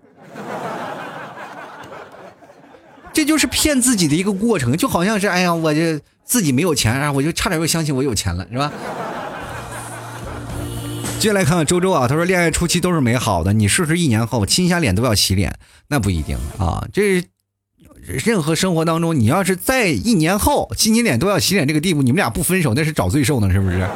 [3.18, 8.72] 这就是骗自己的一个过程，就好像是哎呀，我这自己没有钱啊，我就差点又相信我有钱了，是吧？
[11.18, 15.52] 接下来看看周周啊，他说恋爱初期都是美好的，你试试一年后亲一下脸都要洗脸，
[15.88, 16.86] 那不一定啊。
[16.92, 17.24] 这
[18.06, 23.84] 任何生活当中，你要是在一年后亲你脸都要洗脸这个地步，你们俩不分手那是找罪受呢，是不是？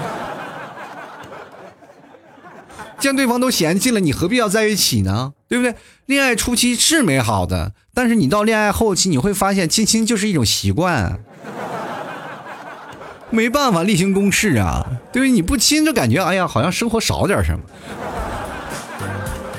[2.99, 5.35] 见对方都嫌弃了，你何必要在一起呢？
[5.53, 5.75] 对不对？
[6.07, 11.21] 恋爱初期是美好的，但是你到恋爱后期，你会发现亲亲就是一种习惯，
[13.29, 14.83] 没办法例行公事啊。
[15.13, 15.31] 对不对？
[15.31, 17.61] 你不亲就感觉哎呀，好像生活少点什么。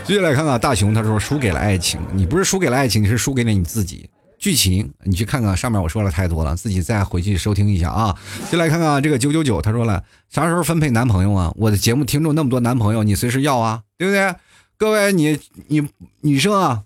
[0.03, 4.09] 接下来看看大熊，他说输给了爱情，你不是输给了爱情，是输给了你自己。
[4.39, 8.15] 剧情你去看看，上面我说了太多了，自己再回去收听一下啊。
[8.51, 11.53] 就来看看这个九九九，他说了，啥时候分配男朋友啊？
[11.55, 14.33] 我的节目听众那么多男朋友，你随时要啊，对不对？
[14.77, 15.87] 各位你你
[16.21, 16.83] 女生啊，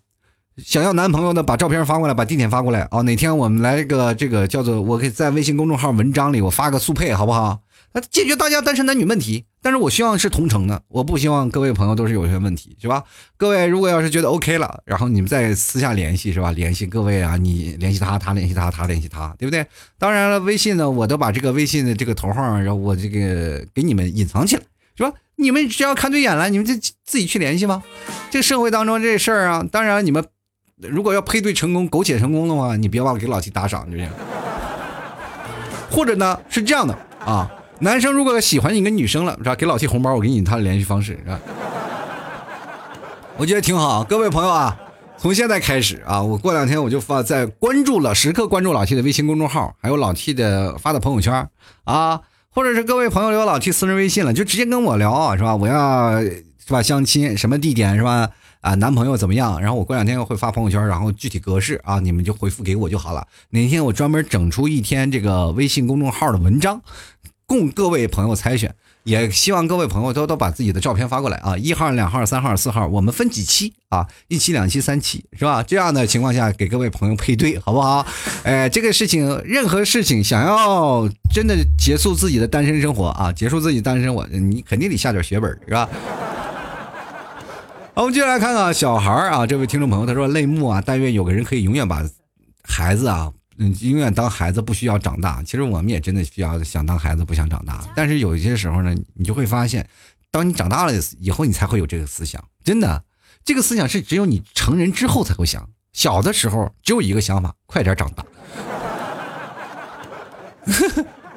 [0.57, 3.01] 想要男朋友的，把照片发过来，把地点发过来啊。
[3.01, 7.61] 哪天我们来个这个叫做，我可以在微信公众号文章里我发个速配，好不好？
[7.93, 13.03] 那解决大家单身男女问题，但是我希望是同城的，我不希望各位朋友都是有些问题，是吧？
[13.37, 16.51] 各位如果要是觉得 OK 了，然后你们再私下联系，是吧？
[16.51, 19.65] 联系各位啊，你联系他，他联系他，他联系他，对不对？
[19.97, 24.61] 当然了，微信呢，我都把这个微信的这个头号，然后我这个给你们隐藏起来，
[24.95, 25.11] 是吧？
[25.37, 26.73] 你们只要看对眼了，你们就
[27.05, 27.81] 自己去联系吗？
[28.29, 30.23] 这个社会当中这事儿啊，当然你们
[30.77, 34.09] 如果要配对成功、苟且成功的话，你别忘了给老 T 打赏，就行。
[35.89, 37.49] 或者呢是这样的啊。
[37.79, 39.55] 男生如果喜欢一个女生了，是吧？
[39.55, 41.39] 给老 T 红包，我给你他的联系方式，是吧？
[43.37, 44.03] 我觉得挺好。
[44.03, 44.75] 各位朋友啊，
[45.15, 51.47] 从现在开始啊，我过两天我就发在关注了，时刻关注老 T 的微信公众号，还有老 T 的发的朋友圈
[51.83, 52.19] 啊，
[52.57, 55.55] 或者是各位朋友有老 T 私人微信了，就直接跟我聊啊，是吧？
[55.55, 58.31] 我要是吧相亲，什么地点是吧？
[58.61, 59.61] 啊，男朋友怎么样？
[59.61, 63.27] 然后我过两天会发朋友圈，然后具体格式啊，你们就回复给我就好了。
[63.51, 66.81] 哪天我专门整出一天这个微信公众号的文章。
[67.45, 68.73] 供各位朋友猜选，
[69.07, 71.57] 也希望各位朋友都都把自己的照片发过来啊！
[71.57, 74.05] 一号、两号、三号、四号，我们分几期啊？
[74.27, 75.63] 一期、两期、三期，是吧？
[75.63, 78.05] 这样的情况下给各位朋友配对，好不好？
[78.43, 85.87] 哎，这个事情，任何事情想要真的结束自己的单身生活啊，结束自己单身生活，你肯定得下点血本，是吧？
[87.95, 92.03] 好，我们接下来看看小孩啊，这位听众朋友他说：“泪目啊，但愿有个人可以永远把
[92.61, 95.41] 孩子啊。”嗯，永远当孩子不需要长大。
[95.43, 97.83] 其实我们也真的需要想当孩子，不想长大。
[97.95, 99.87] 但是有一些时候呢，你就会发现，
[100.29, 102.43] 当你长大了以后，你才会有这个思想。
[102.63, 103.03] 真的，
[103.43, 105.69] 这个思想是只有你成人之后才会想。
[105.93, 108.25] 小的时候只有一个想法：快点长大。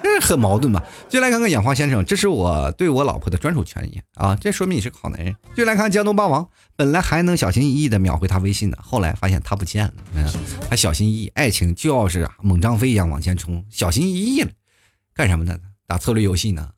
[0.03, 0.83] 这 很矛盾吧？
[1.09, 4.37] 就来看看养花先生，这是我对我老婆的专属权益啊！
[4.41, 5.35] 这说明你是个好男人。
[5.57, 10.25] 就来看江东霸王，本来还能小心翼翼的秒回他微信呢，后来发现他不见了，嗯，
[10.69, 11.33] 还小心翼翼。
[11.35, 14.51] 爱情就要是猛张飞一样往前冲，小心翼翼了，
[15.15, 15.59] 干什么呢？
[15.87, 16.71] 打策略游戏呢？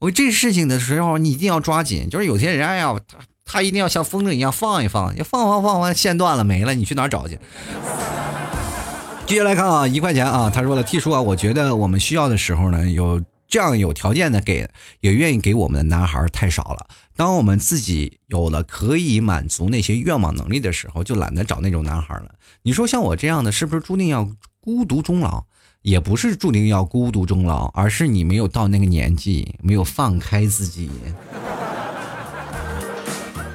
[0.00, 7.38] 我这事情的时候你一定要抓紧，就是有些人哎呀，他他一定要像风筝一样放一放，要放放放完线断了没了，你去哪儿找去？
[9.26, 14.68] 接下来看啊，一块钱啊，他说了，T 叔啊，我觉得我们需要的时候呢，有这样有条件的给，
[15.00, 16.86] 也愿意给我们的男孩太少了。
[17.16, 22.34] 当我们自己有了可以满足那些愿望能力的时候，就懒得找那种男孩了。
[22.62, 24.28] 你说像我这样的，是不是注定要
[24.60, 25.44] 孤独终老？
[25.80, 30.90] 也不是注定要孤独终老，而是你没有到那个年纪，没有放开自己。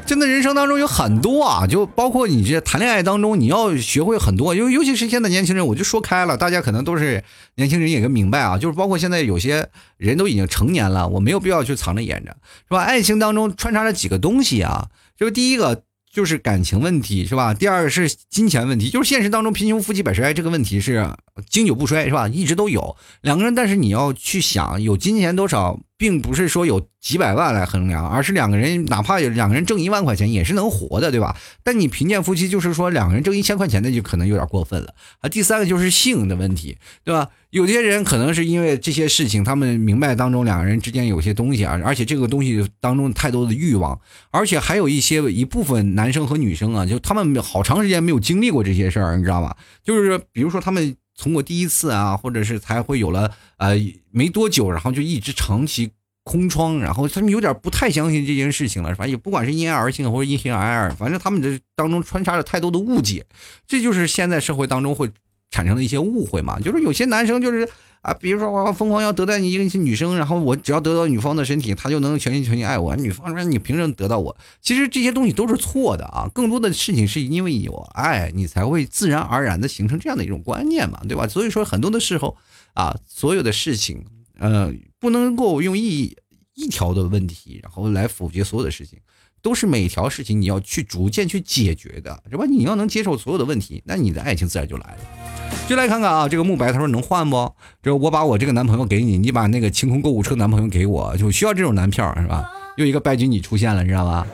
[0.10, 7.24] 真的人生当中有很多啊，就包括你这谈恋爱当中，你要学会很多，因为尤其是现在年轻人，我就说开了，大家可能都是
[7.58, 12.36] 年轻人，也就明白啊，就是包括现在有些人都已经成年了，我没有必要去藏着掖着，
[12.68, 12.82] 是吧？
[12.82, 15.84] 爱情当中穿插着几个东西啊，就是第一个。
[16.12, 17.54] 就是感情问题是吧？
[17.54, 21.08] 第二个是金钱问题，就是现实当中贫穷夫妻百事哀这个问题是
[21.48, 22.28] 经久不衰是吧？
[22.28, 31.36] 一直都有两个人，但是你要去想，有金钱多少，并不是说有几百万来衡量，而是两个人哪怕有两个人挣一万块钱也是能活的，对吧？
[31.62, 35.28] 但你贫贱夫妻就是说两个人挣一千块钱那就可能有点过分了啊。
[35.28, 37.28] 第三个就是性的问题，对吧？
[37.50, 44.00] 有些人可能是因为这些事情，他们明白当中两个人之间有些东西啊，而且这个东西当中太多的欲望，
[44.32, 49.58] 而且还有一些一部分男生和女生啊，就他们好长时间没有经历过这些事儿，你知道吧？
[49.84, 53.76] 就是比如说他们从过第一次啊，或者是才会有了呃
[54.10, 55.92] 没多久，然后就一直长期
[56.24, 63.26] 空窗，然后他们有点不太相信这件事情了，反正也不管是因人而性或者因人而异，反正他们这当中穿插着太多的误解，
[63.68, 65.12] 这就是现在社会当中会。
[65.52, 67.68] 产生的一些误会嘛，就是有些男生就是
[68.02, 72.96] 啊，比如说我疯狂要得到你一个女生，然后我只要得到女方的身体，他就能全心全意爱我。
[72.96, 74.36] 女方说你凭什么得到我？
[74.62, 81.28] 其实这些东西都是错的啊，更多的事情是因为有爱，你才会自然而然的形成这样的一种观念嘛，对吧？
[81.28, 82.38] 所以说很多的时候
[82.74, 84.06] 啊，所有的事情，
[84.40, 86.16] 呃，不能够用一
[86.54, 88.98] 一条的问题，然后来否决所有的事情。
[89.42, 92.46] 都是每条事情你要去逐渐去解决的，是吧？
[92.46, 95.29] 你要能接受所有的问题，那你的爱情自然就来了。
[95.68, 97.52] 就来看看啊，这个慕白他说能换不？
[97.84, 102.50] 就我把我这个男朋友给你，你把那个清空购物车男朋友给我，就需要这种男票是吧？
[102.78, 104.26] 又一个败局你出现了，你知道吧？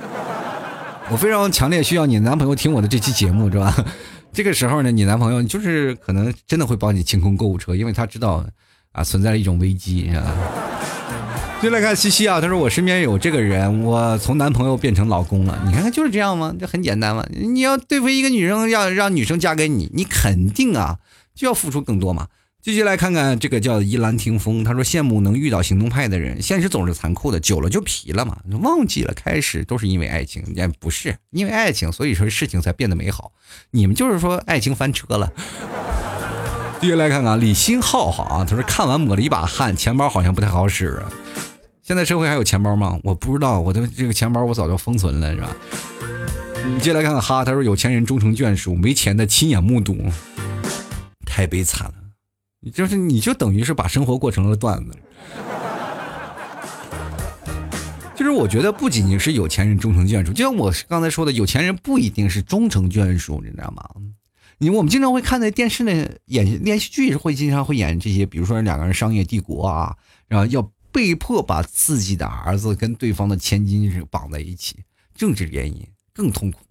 [1.11, 3.75] 我非常强烈需要你男朋友听我的这期节目，是吧？
[4.31, 8.45] 这个时候呢，你男朋友就是可能真的会帮你清空购物车，因为他知道
[8.91, 10.33] 啊存在一种危机，是吧？
[11.65, 15.59] 就来看西西啊，他说我身边有这个人，我从男朋友变成老公了。
[15.65, 16.53] 你看看就是这样吗？
[16.59, 17.25] 这很简单嘛。
[17.31, 20.99] 你要对付一个女生，要让女生嫁给你，你肯定啊
[21.33, 22.27] 就要付出更多嘛。
[22.61, 33.31] 继续来看看这个叫依兰听风，他说羡慕能遇到行动派的人，现实总是残酷的，久了就皮了嘛，忘记了开始都是因为爱情，也不是因为爱情，所以说事情才变得美好。
[33.71, 35.33] 你们就是说爱情翻车了。
[36.79, 41.01] 继续来看看李新浩，浩啊，他说看完抹了一把汗，钱包好像不太好使。
[41.85, 42.99] 现在社会还有钱包吗？
[43.03, 45.55] 我不知道，我的这个钱包我早就封存了，是吧？
[46.65, 49.95] 你接来看看哈，他说有钱人终成眷属，没钱的亲眼目睹，
[51.27, 51.93] 太悲惨了。
[52.61, 54.97] 你就是你就等于是把生活过成了段子。
[58.15, 63.87] 就是我觉得不仅仅是有钱人终成眷属，就像我刚才说的，有钱人不一定是终成眷属，你知道吗？
[64.57, 69.95] 你我们经常会看在电视的演连续剧会经常会演这些，比如说两个人商业帝国啊，
[70.27, 70.67] 然后要。
[70.95, 74.77] 被迫把自己的儿子跟对方的千金绑在一起，
[75.13, 76.61] 政治原因更痛苦。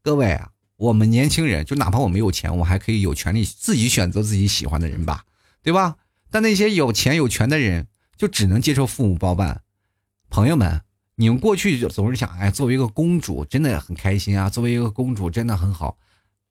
[0.00, 5.24] 各位啊，我们年轻人就哪怕我没有钱，我还可以有权利自己选择自己喜欢的人吧，
[5.60, 5.96] 对吧？
[6.30, 9.62] 但那些有钱有权的人就只能接受父母包办。
[10.30, 10.82] 朋友们，
[11.16, 15.98] 你们过去就总是想，哎，作为一个公主真的很开心啊，作为一个公主真的很好。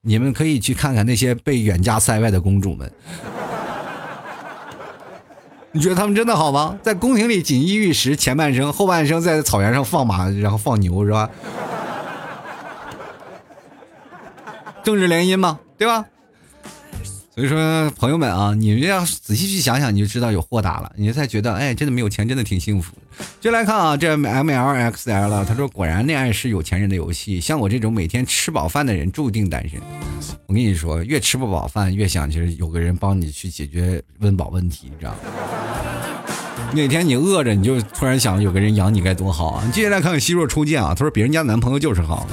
[0.02, 2.94] 你们可以去看看那些被远嫁塞外的公主们。
[5.76, 6.78] 你觉得他们真的好吗？
[6.84, 11.28] 在宫廷里锦衣玉食，前半生，后半生在草原上放马，然后放牛，是吧？
[14.84, 15.60] 政治联姻嘛？
[15.78, 16.06] 对吧？
[17.34, 23.26] 所以说，朋友们啊，你们要仔细去想想，你就知道有豁达了，你才觉得，哎，真的没有钱，真的挺幸福的。
[23.42, 29.82] 就来看啊，这 M L X L，他说，果然恋爱是有钱人的游戏，像我这种每天吃饱饭的人，注定单身。
[30.46, 35.18] 我跟你说，越吃不饱饭，越想就是有个人帮你去解决温饱问题，你知道吗？
[36.74, 39.64] 哪天你饿着，你就突然想有个人养你，该多好啊！
[39.66, 42.28] 你接下来看看希若初见啊，他说别人家男朋友就是好，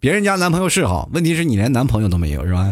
[0.00, 2.70] 别人家男朋友是好，问题是你连男朋友都没有，是吧？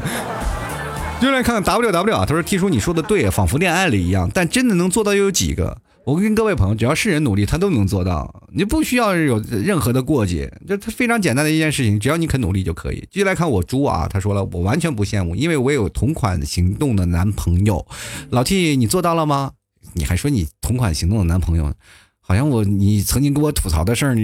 [1.20, 5.78] 就来看 W W 啊，他说：“T 叔你说的对，仿佛恋爱了一样，但真的能做到又有几个？
[6.05, 17.87] 我跟各位朋友，只要是人努力，他都能做到，你不需要有任何的过节，这他非常简单的一件事情，只要你肯努力就可以。”继续来看我猪啊，他说了：“我完全不羡慕，因为我有同款行动的男朋友。”
[18.30, 19.53] 老 T，你做到了吗？
[19.93, 21.72] 你还说你同款行动的男朋友，
[22.20, 24.16] 好像我你曾经跟我吐槽的事儿，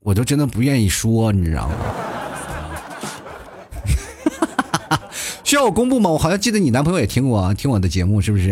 [0.00, 1.74] 我都真的不愿意说，你知道吗？
[5.44, 6.10] 需要我公布吗？
[6.10, 8.50] 我好像记得你男朋友也听过听我的节目，是不是？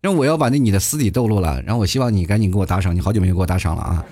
[0.00, 4.04] 让我要把那你的私底透露了，然后我希望你赶紧给我打赏，你好久没有给我打赏了啊！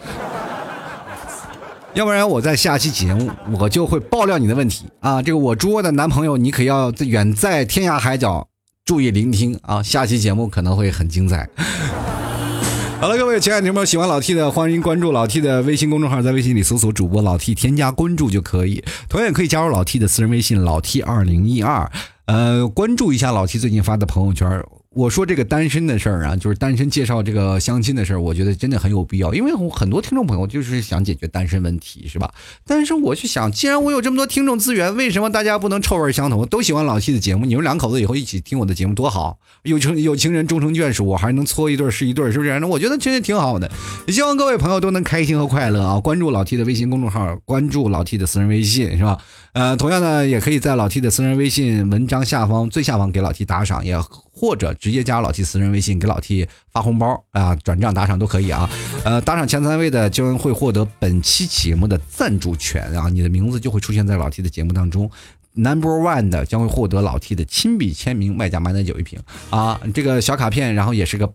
[1.95, 5.22] 要不然我在下期节目我就会爆料你的问题啊！
[5.22, 8.49] 这个我猪的男朋友，你可要远在天涯海角
[8.87, 9.82] 注意聆听啊！
[9.82, 11.49] 下期节目可能会很精彩。
[13.01, 18.84] 好了，各位亲爱的朋友们，喜欢老 T 的，欢迎关注老 T 的微信公众号，在微信里搜索主播老 T，添加关注就可以。
[19.09, 21.91] 同样也可以加入老 T 的私人微信老 T 二零一二，
[22.26, 24.49] 呃，关注一下老 T 最近发的朋友圈。
[24.97, 32.32] 我说这个单身的事儿啊，就是单身介绍这个相亲的事儿，我觉得真的很有必要，因为很多听众朋友就是想解决单身问题，是吧？
[32.66, 37.44] 但是我去想，既然我有这么多听众资源，为什么大家不能臭味相投，都喜欢老 T 的节目？
[37.44, 42.59] 你们两口子以后一起听我的节目多好，有情有情人终成眷属，我还能搓一对是一对，是不是？
[42.59, 43.70] 那我觉得其实挺好的。
[44.07, 46.01] 也希望各位朋友都能开心和快乐啊！
[46.01, 49.18] 关注老 T 的微信公众号，关注老 T 的私人微信，是吧？
[49.53, 53.94] 呃，同样呢，也可以在老 T 的私人微信文章下方最下方给老 T 打赏，也。
[54.39, 58.68] 或者直接加老 T 私人微信给老 T 发红包啊，转账打赏都可以啊。
[59.03, 65.11] 呃，打赏前三位的将会获得本期节目的赞助权啊，你的名字就会出现在老 T 的节目当中。
[65.59, 71.27] Number one 的将会获得老 T 的亲笔签名，外加满奶酒一瓶啊，这个小卡片，然后也是个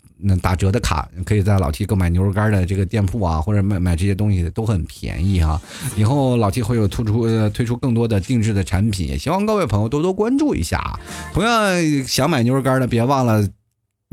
[0.43, 5.59] 打折的卡，可以在老 T 购买牛肉干的这个店铺啊，或者买买这些东西都很便宜哈。
[5.95, 10.99] 以后老 T 会有突出推出更多的定制的产品，也希望各位朋友多多关注一下啊。
[11.33, 13.43] 同样想买牛肉干的，别忘了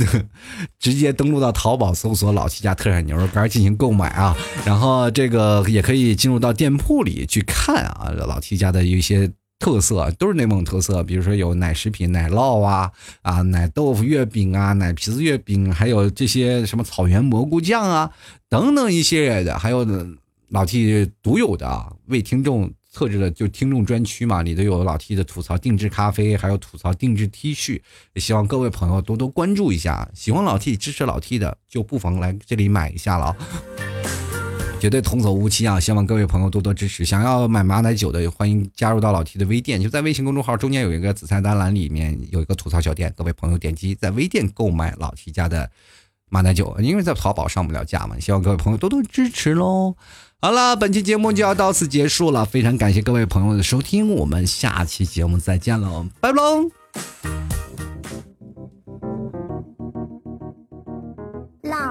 [0.80, 4.34] 直接登录到淘宝搜索“老 T 家特产牛肉干”进行购买啊。
[4.64, 9.30] 然后这个也可以进入到店铺里去看啊，老 T 家的一些。
[9.58, 12.90] 特色都是内蒙特色，比如说有奶食品、奶酪啊
[13.22, 18.10] 啊，奶豆腐月饼啊，奶皮子月饼，还有这些什么草原蘑菇酱啊
[18.48, 19.86] 等等一系列的，还有
[20.50, 27.80] 老 T 独有的为听众特制的就听众专区嘛，里头有老 T 的吐槽定制咖啡，还有吐槽定制 T 恤，
[28.16, 33.36] 希望各位朋友多多关注一下，喜欢老 T 支持老 T 的就不妨来这里买一下了。
[34.80, 35.80] 绝对童叟无欺啊！
[35.80, 37.04] 希望各位朋友多多支持。
[37.04, 43.12] 想要买马奶酒的，欢迎加入到老 T 的微店，就在微信公众号中间有一个紫菜单栏，里面有一个吐槽小店。
[43.16, 45.68] 各位朋友点击在微店购买老 T 家的
[46.30, 48.18] 马奶酒，因为在淘宝上不了架嘛。
[48.20, 49.96] 希望各位朋友多多支持喽！
[50.40, 57.97] 好了，本期节目就要到此结束了，非常感谢各位朋友的收听，我们下期节目再见喽，拜拜喽。